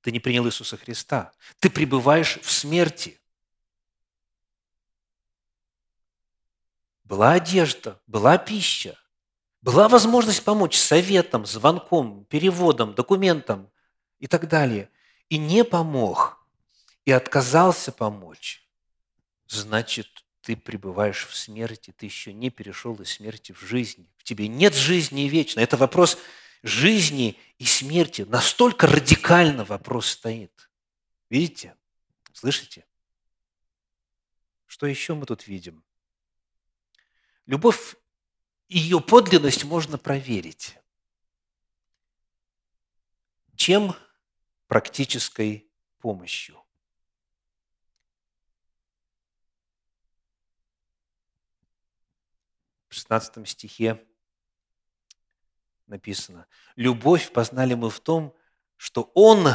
Ты 0.00 0.12
не 0.12 0.20
принял 0.20 0.46
Иисуса 0.46 0.76
Христа. 0.76 1.32
Ты 1.58 1.68
пребываешь 1.68 2.38
в 2.42 2.50
смерти. 2.50 3.20
Была 7.04 7.32
одежда, 7.32 8.00
была 8.06 8.38
пища, 8.38 8.98
была 9.66 9.88
возможность 9.88 10.44
помочь 10.44 10.76
советом, 10.76 11.44
звонком, 11.44 12.24
переводом, 12.26 12.94
документом 12.94 13.68
и 14.20 14.28
так 14.28 14.46
далее. 14.46 14.88
И 15.28 15.38
не 15.38 15.64
помог, 15.64 16.38
и 17.04 17.10
отказался 17.10 17.90
помочь. 17.90 18.64
Значит, 19.48 20.06
ты 20.40 20.54
пребываешь 20.54 21.26
в 21.26 21.34
смерти, 21.34 21.90
ты 21.90 22.06
еще 22.06 22.32
не 22.32 22.48
перешел 22.48 22.94
из 23.02 23.10
смерти 23.14 23.50
в 23.50 23.60
жизнь. 23.60 24.08
В 24.18 24.22
тебе 24.22 24.46
нет 24.46 24.72
жизни 24.72 25.22
вечной. 25.22 25.64
Это 25.64 25.76
вопрос 25.76 26.16
жизни 26.62 27.36
и 27.58 27.64
смерти. 27.64 28.22
Настолько 28.22 28.86
радикально 28.86 29.64
вопрос 29.64 30.06
стоит. 30.06 30.70
Видите? 31.28 31.74
Слышите? 32.32 32.84
Что 34.66 34.86
еще 34.86 35.14
мы 35.14 35.26
тут 35.26 35.48
видим? 35.48 35.82
Любовь 37.46 37.96
ее 38.68 39.00
подлинность 39.00 39.64
можно 39.64 39.98
проверить. 39.98 40.76
Чем? 43.54 43.94
Практической 44.66 45.70
помощью. 45.98 46.62
В 52.88 52.94
16 52.94 53.48
стихе 53.48 54.04
написано, 55.86 56.46
«Любовь 56.74 57.32
познали 57.32 57.74
мы 57.74 57.90
в 57.90 58.00
том, 58.00 58.34
что 58.76 59.10
Он, 59.14 59.48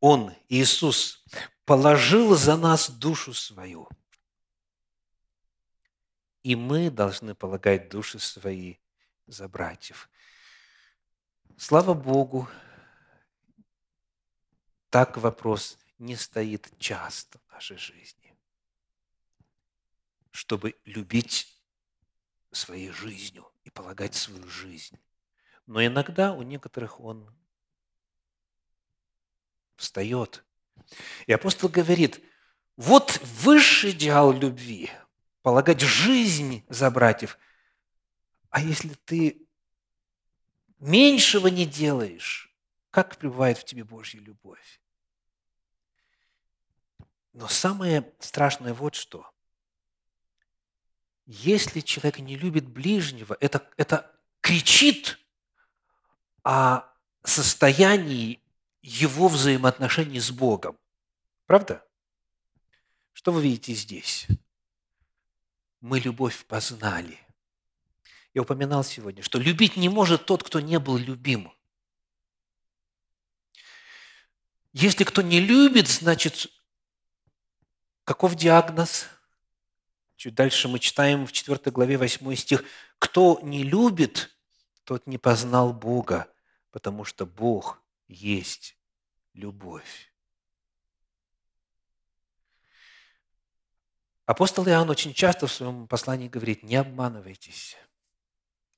Он, 0.00 0.32
Иисус, 0.48 1.24
положил 1.64 2.34
за 2.36 2.56
нас 2.56 2.90
душу 2.90 3.34
свою, 3.34 3.88
и 6.44 6.54
мы 6.54 6.90
должны 6.90 7.34
полагать 7.34 7.88
души 7.88 8.20
свои 8.20 8.76
за 9.26 9.48
братьев». 9.48 10.08
Слава 11.56 11.94
Богу, 11.94 12.48
так 14.90 15.16
вопрос 15.16 15.78
не 15.98 16.16
стоит 16.16 16.70
часто 16.78 17.38
в 17.38 17.52
нашей 17.52 17.78
жизни, 17.78 18.36
чтобы 20.30 20.74
любить 20.84 21.60
своей 22.52 22.90
жизнью 22.90 23.50
и 23.64 23.70
полагать 23.70 24.14
свою 24.14 24.46
жизнь. 24.46 24.98
Но 25.66 25.84
иногда 25.84 26.34
у 26.34 26.42
некоторых 26.42 27.00
он 27.00 27.34
встает. 29.76 30.44
И 31.26 31.32
апостол 31.32 31.68
говорит, 31.68 32.22
вот 32.76 33.18
высший 33.22 33.92
идеал 33.92 34.32
любви– 34.32 34.90
полагать 35.44 35.82
жизнь 35.82 36.64
за 36.70 36.90
братьев. 36.90 37.38
А 38.48 38.62
если 38.62 38.94
ты 39.04 39.46
меньшего 40.78 41.48
не 41.48 41.66
делаешь, 41.66 42.50
как 42.90 43.18
пребывает 43.18 43.58
в 43.58 43.64
тебе 43.66 43.84
Божья 43.84 44.20
любовь? 44.20 44.80
Но 47.34 47.46
самое 47.46 48.10
страшное 48.20 48.72
вот 48.72 48.94
что. 48.94 49.30
Если 51.26 51.80
человек 51.80 52.20
не 52.20 52.36
любит 52.36 52.66
ближнего, 52.66 53.36
это, 53.38 53.70
это 53.76 54.18
кричит 54.40 55.18
о 56.42 56.90
состоянии 57.22 58.40
его 58.80 59.28
взаимоотношений 59.28 60.20
с 60.20 60.30
Богом. 60.30 60.78
Правда? 61.44 61.86
Что 63.12 63.30
вы 63.30 63.42
видите 63.42 63.74
здесь? 63.74 64.26
Мы 65.84 66.00
любовь 66.00 66.46
познали. 66.46 67.18
Я 68.32 68.40
упоминал 68.40 68.82
сегодня, 68.84 69.22
что 69.22 69.38
любить 69.38 69.76
не 69.76 69.90
может 69.90 70.24
тот, 70.24 70.42
кто 70.42 70.60
не 70.60 70.78
был 70.78 70.96
любим. 70.96 71.52
Если 74.72 75.04
кто 75.04 75.20
не 75.20 75.40
любит, 75.40 75.88
значит, 75.88 76.50
каков 78.04 78.34
диагноз? 78.34 79.08
Чуть 80.16 80.34
дальше 80.34 80.68
мы 80.68 80.78
читаем 80.78 81.26
в 81.26 81.32
4 81.32 81.70
главе 81.70 81.98
8 81.98 82.34
стих. 82.34 82.64
«Кто 82.98 83.38
не 83.42 83.62
любит, 83.62 84.34
тот 84.84 85.06
не 85.06 85.18
познал 85.18 85.74
Бога, 85.74 86.32
потому 86.70 87.04
что 87.04 87.26
Бог 87.26 87.78
есть 88.08 88.78
любовь». 89.34 90.13
Апостол 94.26 94.66
Иоанн 94.66 94.88
очень 94.88 95.12
часто 95.12 95.46
в 95.46 95.52
своем 95.52 95.86
послании 95.86 96.28
говорит, 96.28 96.62
не 96.62 96.76
обманывайтесь. 96.76 97.76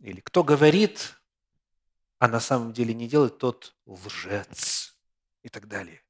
Или 0.01 0.21
кто 0.21 0.43
говорит, 0.43 1.15
а 2.19 2.27
на 2.27 2.41
самом 2.41 2.73
деле 2.73 2.93
не 2.95 3.09
делает, 3.09 3.39
тот 3.39 3.77
лжец 3.87 4.97
и 5.43 5.49
так 5.49 5.69
далее. 5.69 6.03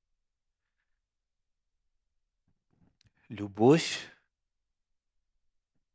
Любовь 3.29 3.99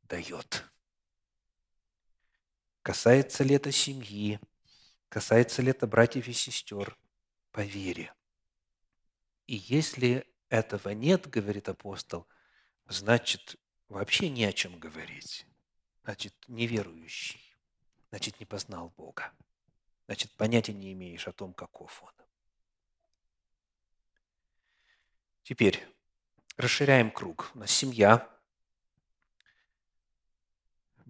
дает. 0.04 0.66
Касается 2.84 3.44
ли 3.44 3.56
это 3.56 3.72
семьи, 3.72 4.40
касается 5.10 5.62
ли 5.62 5.72
это 5.72 5.88
братьев 5.88 6.28
и 6.28 6.34
сестер, 6.34 6.98
по 7.52 7.62
вере. 7.62 8.14
И 9.48 9.56
если 9.56 10.26
этого 10.50 10.90
нет, 10.90 11.30
говорит 11.30 11.70
апостол, 11.70 12.28
значит, 12.92 13.56
вообще 13.90 14.30
не 14.30 14.46
о 14.46 14.54
чем 14.54 14.80
говорить. 14.80 15.46
Значит, 16.04 16.34
неверующий. 16.48 17.42
Значит, 18.10 18.40
не 18.40 18.46
познал 18.46 18.90
Бога. 18.98 19.32
Значит, 20.06 20.32
понятия 20.34 20.74
не 20.74 20.94
имеешь 20.94 21.28
о 21.28 21.32
том, 21.32 21.54
каков 21.54 22.04
Он. 22.04 22.14
Теперь 25.44 25.86
расширяем 26.58 27.12
круг. 27.12 27.52
У 27.56 27.60
нас 27.60 27.72
семья, 27.72 28.28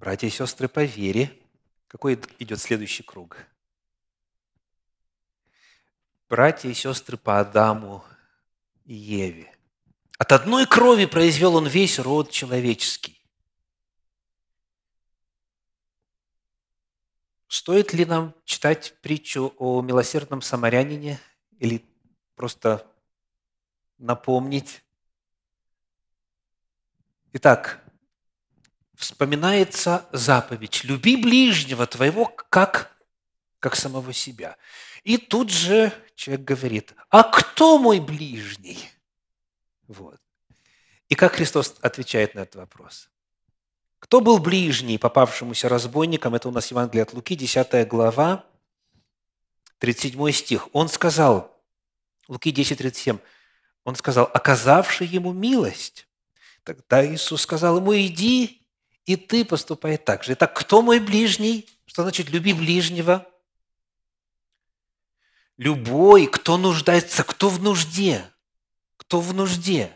Братья 0.02 0.26
и 0.26 0.32
сестры 0.32 0.68
по 0.68 0.84
вере. 0.84 1.32
Какой 1.88 2.20
идет 2.40 2.60
следующий 2.60 3.04
круг? 3.04 3.38
Братья 6.28 6.70
и 6.70 6.74
сестры 6.74 7.18
по 7.18 7.40
Адаму 7.40 8.04
и 8.86 8.96
Еве. 8.96 9.56
От 10.22 10.34
одной 10.34 10.68
крови 10.68 11.06
произвел 11.06 11.56
он 11.56 11.66
весь 11.66 11.98
род 11.98 12.30
человеческий. 12.30 13.20
Стоит 17.48 17.92
ли 17.92 18.06
нам 18.06 18.36
читать 18.46 18.94
притчу 19.02 19.52
о 19.58 19.82
милосердном 19.82 20.44
самарянине 20.44 21.20
или 21.58 21.84
просто 22.36 22.86
напомнить? 23.98 24.84
Итак, 27.34 27.84
вспоминается 28.94 30.08
заповедь 30.12 30.84
«Люби 30.84 31.16
ближнего 31.16 31.88
твоего, 31.88 32.26
как, 32.26 32.96
как 33.58 33.76
самого 33.76 34.14
себя». 34.14 34.56
И 35.04 35.18
тут 35.18 35.50
же 35.50 35.92
человек 36.14 36.46
говорит, 36.46 36.94
а 37.10 37.24
кто 37.24 37.80
мой 37.80 38.00
ближний? 38.00 38.91
Вот. 39.92 40.20
И 41.10 41.16
как 41.16 41.34
Христос 41.34 41.76
отвечает 41.82 42.34
на 42.34 42.42
этот 42.42 42.56
вопрос? 42.56 43.10
Кто 44.00 44.22
был 44.22 44.40
ближний 44.40 44.98
попавшемуся 44.98 45.68
разбойникам? 45.68 46.34
Это 46.34 46.48
у 46.48 46.52
нас 46.52 46.72
Евангелие 46.72 47.04
от 47.04 47.14
Луки, 47.14 47.36
10 47.36 47.88
глава, 47.88 48.46
37 49.80 50.32
стих. 50.32 50.70
Он 50.72 50.88
сказал, 50.88 51.54
Луки 52.30 52.52
10, 52.52 52.78
37, 52.78 53.20
он 53.84 53.96
сказал, 53.96 54.30
оказавший 54.34 55.08
ему 55.08 55.34
милость. 55.34 56.08
Тогда 56.64 57.06
Иисус 57.06 57.42
сказал 57.42 57.78
ему, 57.78 57.94
иди 57.94 58.66
и 59.06 59.18
ты 59.18 59.44
поступай 59.44 59.98
так 59.98 60.24
же. 60.24 60.34
Итак, 60.34 60.54
кто 60.54 60.82
мой 60.82 61.00
ближний? 61.00 61.68
Что 61.86 62.04
значит 62.04 62.30
«люби 62.30 62.54
ближнего»? 62.54 63.28
Любой, 65.58 66.28
кто 66.28 66.58
нуждается, 66.58 67.24
кто 67.24 67.50
в 67.50 67.62
нужде, 67.62 68.32
кто 69.12 69.20
в 69.20 69.34
нужде, 69.34 69.92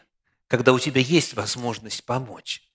когда 0.47 0.73
у 0.73 0.80
тебя 0.80 0.99
есть 0.99 1.36
возможность 1.36 2.04
помочь. 2.04 2.69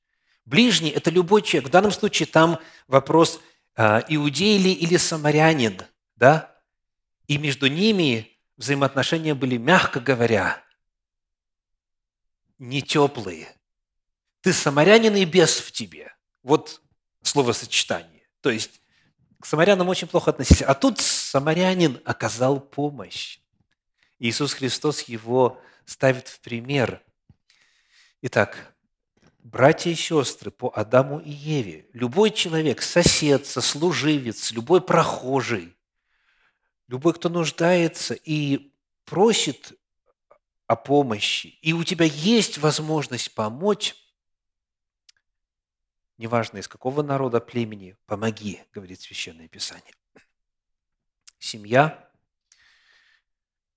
Ближний– 0.46 0.88
это 0.88 1.10
любой 1.10 1.42
человек. 1.42 1.68
В 1.68 1.70
данном 1.70 1.92
случае 1.92 2.28
там 2.28 2.58
вопрос, 2.88 3.40
а, 3.76 4.02
иудей 4.08 4.56
ли 4.56 4.72
или 4.72 4.96
самарянин, 4.96 5.82
да? 6.16 6.56
И 7.26 7.36
между 7.36 7.66
ними 7.66 8.38
взаимоотношения 8.56 9.34
были, 9.34 9.58
мягко 9.58 10.00
говоря, 10.00 10.64
не 12.58 12.80
теплые. 12.80 13.54
Ты 14.40 14.54
самарянин 14.54 15.14
и 15.16 15.26
бес 15.26 15.58
в 15.58 15.72
тебе– 15.72 16.10
вот 16.42 16.80
словосочетание. 17.22 18.22
То 18.40 18.48
есть 18.48 18.80
к 19.40 19.44
самарянам 19.44 19.90
очень 19.90 20.08
плохо 20.08 20.30
относились. 20.30 20.62
А 20.62 20.72
тут 20.72 21.00
самарянин 21.00 22.00
оказал 22.06 22.60
помощь. 22.60 23.40
Иисус 24.18 24.54
Христос 24.54 25.02
его 25.02 25.60
ставит 25.90 26.28
в 26.28 26.40
пример. 26.40 27.02
Итак, 28.22 28.76
братья 29.40 29.90
и 29.90 29.96
сестры 29.96 30.52
по 30.52 30.72
Адаму 30.72 31.18
и 31.18 31.30
Еве, 31.30 31.88
любой 31.92 32.30
человек, 32.30 32.80
сосед, 32.80 33.44
сослуживец, 33.44 34.52
любой 34.52 34.80
прохожий, 34.82 35.76
любой, 36.86 37.12
кто 37.14 37.28
нуждается 37.28 38.14
и 38.14 38.72
просит 39.04 39.72
о 40.68 40.76
помощи, 40.76 41.58
и 41.60 41.72
у 41.72 41.82
тебя 41.82 42.04
есть 42.04 42.58
возможность 42.58 43.34
помочь, 43.34 43.96
неважно 46.18 46.58
из 46.58 46.68
какого 46.68 47.02
народа, 47.02 47.40
племени, 47.40 47.96
помоги, 48.06 48.62
говорит 48.72 49.00
Священное 49.00 49.48
Писание. 49.48 49.92
Семья, 51.40 52.08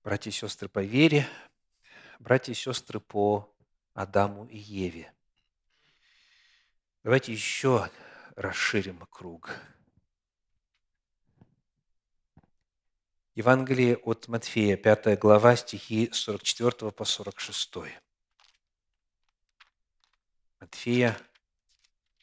братья 0.04 0.30
и 0.30 0.32
сестры 0.32 0.68
по 0.68 0.84
вере, 0.84 1.26
братья 2.18 2.52
и 2.52 2.54
сестры 2.54 3.00
по 3.00 3.54
Адаму 3.94 4.46
и 4.46 4.56
Еве. 4.56 5.12
Давайте 7.02 7.32
еще 7.32 7.90
расширим 8.36 8.98
круг. 9.10 9.50
Евангелие 13.34 13.96
от 13.96 14.28
Матфея, 14.28 14.76
5 14.76 15.18
глава, 15.18 15.56
стихи 15.56 16.08
с 16.12 16.18
44 16.18 16.92
по 16.92 17.04
46. 17.04 17.74
Матфея, 20.60 21.18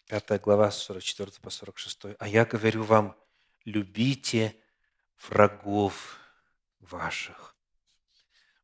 5 0.07 0.41
глава, 0.41 0.71
с 0.71 0.77
44 0.77 1.31
по 1.41 1.49
46. 1.49 2.15
«А 2.17 2.27
я 2.27 2.45
говорю 2.45 2.83
вам, 2.83 3.17
любите 3.65 4.55
врагов 5.27 6.17
ваших, 6.79 7.50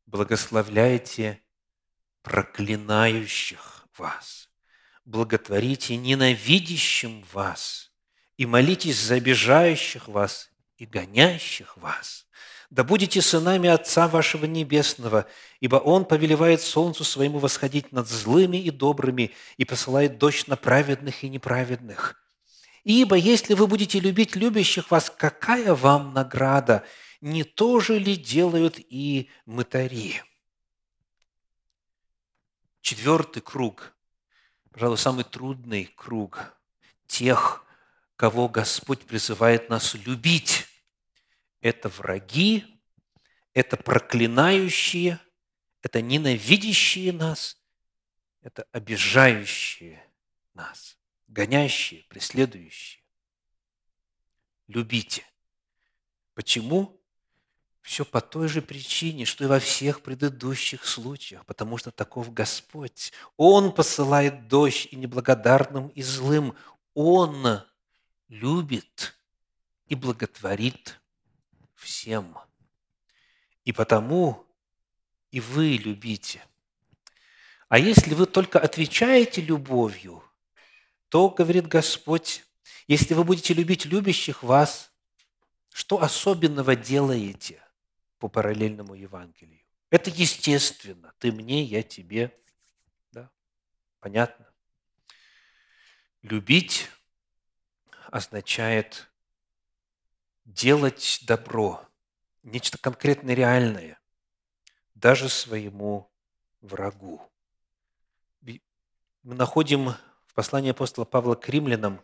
благословляйте 0.08 1.42
проклинающих 2.22 3.86
вас, 3.96 4.48
благотворите 5.04 5.96
ненавидящим 5.96 7.24
вас 7.32 7.92
и 8.36 8.46
молитесь 8.46 8.98
за 8.98 9.16
обижающих 9.16 10.08
вас 10.08 10.50
и 10.78 10.86
гонящих 10.86 11.76
вас. 11.76 12.26
Да 12.70 12.84
будете 12.84 13.22
сынами 13.22 13.68
Отца 13.68 14.08
вашего 14.08 14.44
Небесного, 14.44 15.26
ибо 15.60 15.76
Он 15.76 16.04
повелевает 16.04 16.60
солнцу 16.60 17.04
своему 17.04 17.38
восходить 17.38 17.92
над 17.92 18.08
злыми 18.08 18.58
и 18.58 18.70
добрыми 18.70 19.34
и 19.56 19.64
посылает 19.64 20.18
дождь 20.18 20.48
на 20.48 20.56
праведных 20.56 21.24
и 21.24 21.28
неправедных. 21.28 22.16
Ибо 22.84 23.16
если 23.16 23.54
вы 23.54 23.66
будете 23.66 24.00
любить 24.00 24.36
любящих 24.36 24.90
вас, 24.90 25.12
какая 25.14 25.74
вам 25.74 26.14
награда? 26.14 26.84
Не 27.20 27.44
то 27.44 27.80
же 27.80 27.98
ли 27.98 28.16
делают 28.16 28.78
и 28.78 29.28
мытари? 29.44 30.22
Четвертый 32.80 33.42
круг, 33.42 33.94
пожалуй, 34.70 34.98
самый 34.98 35.24
трудный 35.24 35.86
круг 35.96 36.56
тех, 37.06 37.64
кого 38.16 38.48
Господь 38.48 39.04
призывает 39.04 39.68
нас 39.68 39.94
любить 39.94 40.66
это 41.60 41.88
враги, 41.88 42.80
это 43.52 43.76
проклинающие, 43.76 45.18
это 45.82 46.00
ненавидящие 46.00 47.12
нас, 47.12 47.60
это 48.42 48.66
обижающие 48.72 50.04
нас, 50.54 50.96
гонящие, 51.26 52.04
преследующие. 52.04 53.02
Любите. 54.68 55.24
Почему? 56.34 56.97
Все 57.88 58.04
по 58.04 58.20
той 58.20 58.48
же 58.48 58.60
причине, 58.60 59.24
что 59.24 59.44
и 59.44 59.46
во 59.46 59.58
всех 59.58 60.02
предыдущих 60.02 60.84
случаях, 60.84 61.46
потому 61.46 61.78
что 61.78 61.90
таков 61.90 62.34
Господь. 62.34 63.14
Он 63.38 63.72
посылает 63.72 64.46
дождь 64.46 64.88
и 64.90 64.96
неблагодарным, 64.96 65.88
и 65.88 66.02
злым. 66.02 66.54
Он 66.92 67.62
любит 68.28 69.16
и 69.86 69.94
благотворит 69.94 71.00
всем. 71.76 72.36
И 73.64 73.72
потому 73.72 74.46
и 75.30 75.40
вы 75.40 75.78
любите. 75.78 76.44
А 77.70 77.78
если 77.78 78.12
вы 78.12 78.26
только 78.26 78.60
отвечаете 78.60 79.40
любовью, 79.40 80.22
то, 81.08 81.30
говорит 81.30 81.66
Господь, 81.66 82.44
если 82.86 83.14
вы 83.14 83.24
будете 83.24 83.54
любить 83.54 83.86
любящих 83.86 84.42
вас, 84.42 84.92
что 85.72 86.02
особенного 86.02 86.76
делаете 86.76 87.62
по 88.18 88.28
параллельному 88.28 88.94
Евангелию? 88.94 89.60
Это 89.90 90.10
естественно. 90.10 91.14
Ты 91.18 91.32
мне, 91.32 91.62
я 91.62 91.82
тебе. 91.82 92.36
Да? 93.12 93.30
Понятно? 94.00 94.46
Любить 96.22 96.88
означает 98.10 99.10
делать 100.44 101.20
добро, 101.26 101.86
нечто 102.42 102.78
конкретно 102.78 103.32
реальное, 103.32 104.00
даже 104.94 105.28
своему 105.28 106.10
врагу. 106.60 107.22
Мы 109.22 109.34
находим 109.34 109.94
в 110.26 110.34
послании 110.34 110.70
апостола 110.70 111.04
Павла 111.04 111.34
к 111.34 111.48
римлянам 111.48 112.02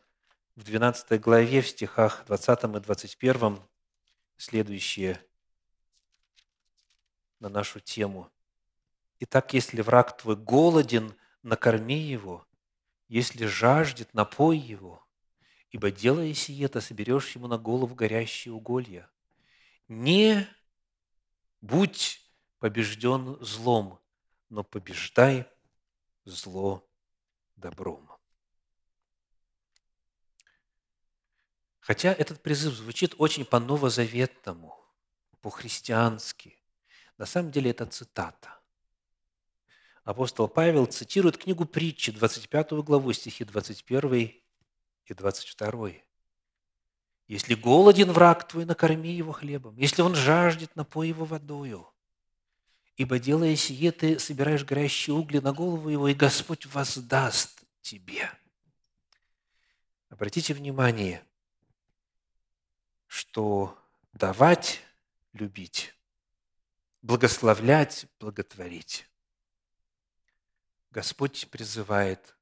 в 0.56 0.62
12 0.62 1.20
главе, 1.20 1.62
в 1.62 1.68
стихах 1.68 2.24
20 2.26 2.64
и 2.64 2.80
21 2.80 3.62
следующее 4.36 5.24
на 7.40 7.48
нашу 7.48 7.80
тему. 7.80 8.30
«Итак, 9.20 9.54
если 9.54 9.80
враг 9.80 10.16
твой 10.16 10.36
голоден, 10.36 11.14
накорми 11.42 11.98
его, 11.98 12.46
если 13.08 13.46
жаждет, 13.46 14.12
напой 14.14 14.58
его, 14.58 15.06
ибо 15.70 15.90
делая 15.90 16.32
сие, 16.34 16.68
ты 16.68 16.80
соберешь 16.80 17.34
ему 17.36 17.46
на 17.46 17.58
голову 17.58 17.94
горящие 17.94 18.54
уголья. 18.54 19.10
Не 19.88 20.48
будь 21.60 22.20
побежден 22.58 23.36
злом, 23.44 24.00
но 24.48 24.64
побеждай 24.64 25.46
зло 26.24 26.88
добром. 27.56 28.10
Хотя 31.80 32.12
этот 32.12 32.42
призыв 32.42 32.74
звучит 32.74 33.14
очень 33.18 33.44
по-новозаветному, 33.44 34.74
по-христиански, 35.42 36.58
на 37.18 37.26
самом 37.26 37.50
деле 37.50 37.70
это 37.70 37.86
цитата. 37.86 38.58
Апостол 40.02 40.48
Павел 40.48 40.86
цитирует 40.86 41.38
книгу 41.38 41.64
притчи, 41.64 42.12
25 42.12 42.72
главу, 42.84 43.12
стихи 43.12 43.44
21 43.44 44.32
и 45.06 45.14
22. 45.14 45.90
Если 47.26 47.54
голоден 47.54 48.12
враг 48.12 48.46
твой, 48.46 48.66
накорми 48.66 49.12
его 49.12 49.32
хлебом. 49.32 49.76
Если 49.78 50.02
он 50.02 50.14
жаждет, 50.14 50.76
напой 50.76 51.08
его 51.08 51.24
водою. 51.24 51.88
Ибо, 52.96 53.18
делая 53.18 53.56
сие, 53.56 53.92
ты 53.92 54.18
собираешь 54.18 54.64
горящие 54.64 55.14
угли 55.14 55.38
на 55.38 55.52
голову 55.52 55.88
его, 55.88 56.06
и 56.08 56.14
Господь 56.14 56.66
воздаст 56.66 57.64
тебе. 57.80 58.30
Обратите 60.10 60.54
внимание, 60.54 61.24
что 63.06 63.76
давать– 64.12 64.82
любить, 65.32 65.94
благословлять– 67.04 68.06
благотворить. 68.18 69.06
Господь 70.90 71.50
призывает 71.50 72.34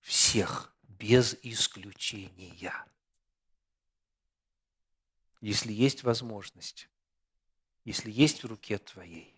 всех– 0.00 0.70
без 0.88 1.36
исключения. 1.42 2.86
Если 5.40 5.72
есть 5.72 6.04
возможность, 6.04 6.88
если 7.84 8.10
есть 8.12 8.44
в 8.44 8.46
руке 8.46 8.78
твоей, 8.78 9.34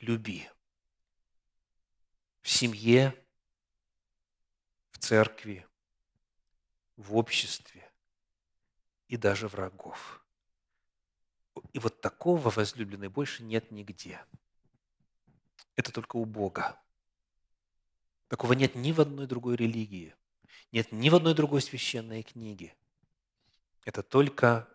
люби. 0.00 0.48
В 2.40 2.48
семье, 2.48 3.14
в 4.90 4.98
церкви, 4.98 5.68
в 6.96 7.14
обществе 7.14 7.92
и 9.06 9.16
даже 9.18 9.46
врагов. 9.48 10.21
И 11.72 11.78
вот 11.78 12.00
такого 12.00 12.50
возлюбленной 12.50 13.08
больше 13.08 13.42
нет 13.42 13.70
нигде. 13.70 14.24
Это 15.76 15.92
только 15.92 16.16
у 16.16 16.24
Бога. 16.24 16.78
Такого 18.28 18.52
нет 18.52 18.74
ни 18.74 18.92
в 18.92 19.00
одной 19.00 19.26
другой 19.26 19.56
религии 19.56 20.14
нет 20.72 20.90
ни 20.90 21.10
в 21.10 21.14
одной 21.14 21.34
другой 21.34 21.60
священной 21.60 22.22
книге. 22.22 22.74
Это 23.84 24.02
только 24.02 24.68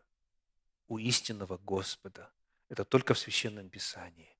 у 0.87 0.97
истинного 0.97 1.57
Господа. 1.57 2.31
Это 2.69 2.85
только 2.85 3.13
в 3.13 3.19
Священном 3.19 3.69
Писании. 3.69 4.35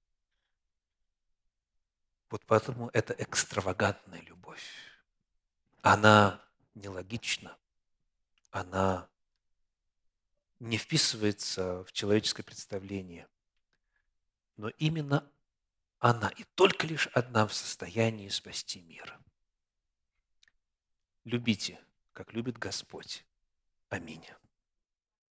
Вот 2.30 2.44
поэтому 2.46 2.90
это 2.94 3.14
экстравагантная 3.14 4.22
любовь. 4.22 4.64
Она 5.82 6.44
нелогична, 6.76 7.58
она 8.52 9.10
не 10.60 10.78
вписывается 10.78 11.84
в 11.84 11.92
человеческое 11.92 12.44
представление. 12.44 13.28
Но 14.56 14.70
именно 14.70 15.30
она 16.00 16.30
и 16.30 16.44
только 16.56 16.88
лишь 16.88 17.08
одна 17.08 17.48
в 17.48 17.54
состоянии 17.54 18.30
спасти 18.30 18.82
мир. 18.82 19.20
Любите, 21.24 21.80
как 22.14 22.34
любит 22.34 22.58
Господь. 22.58 23.26
Аминь. 23.90 24.26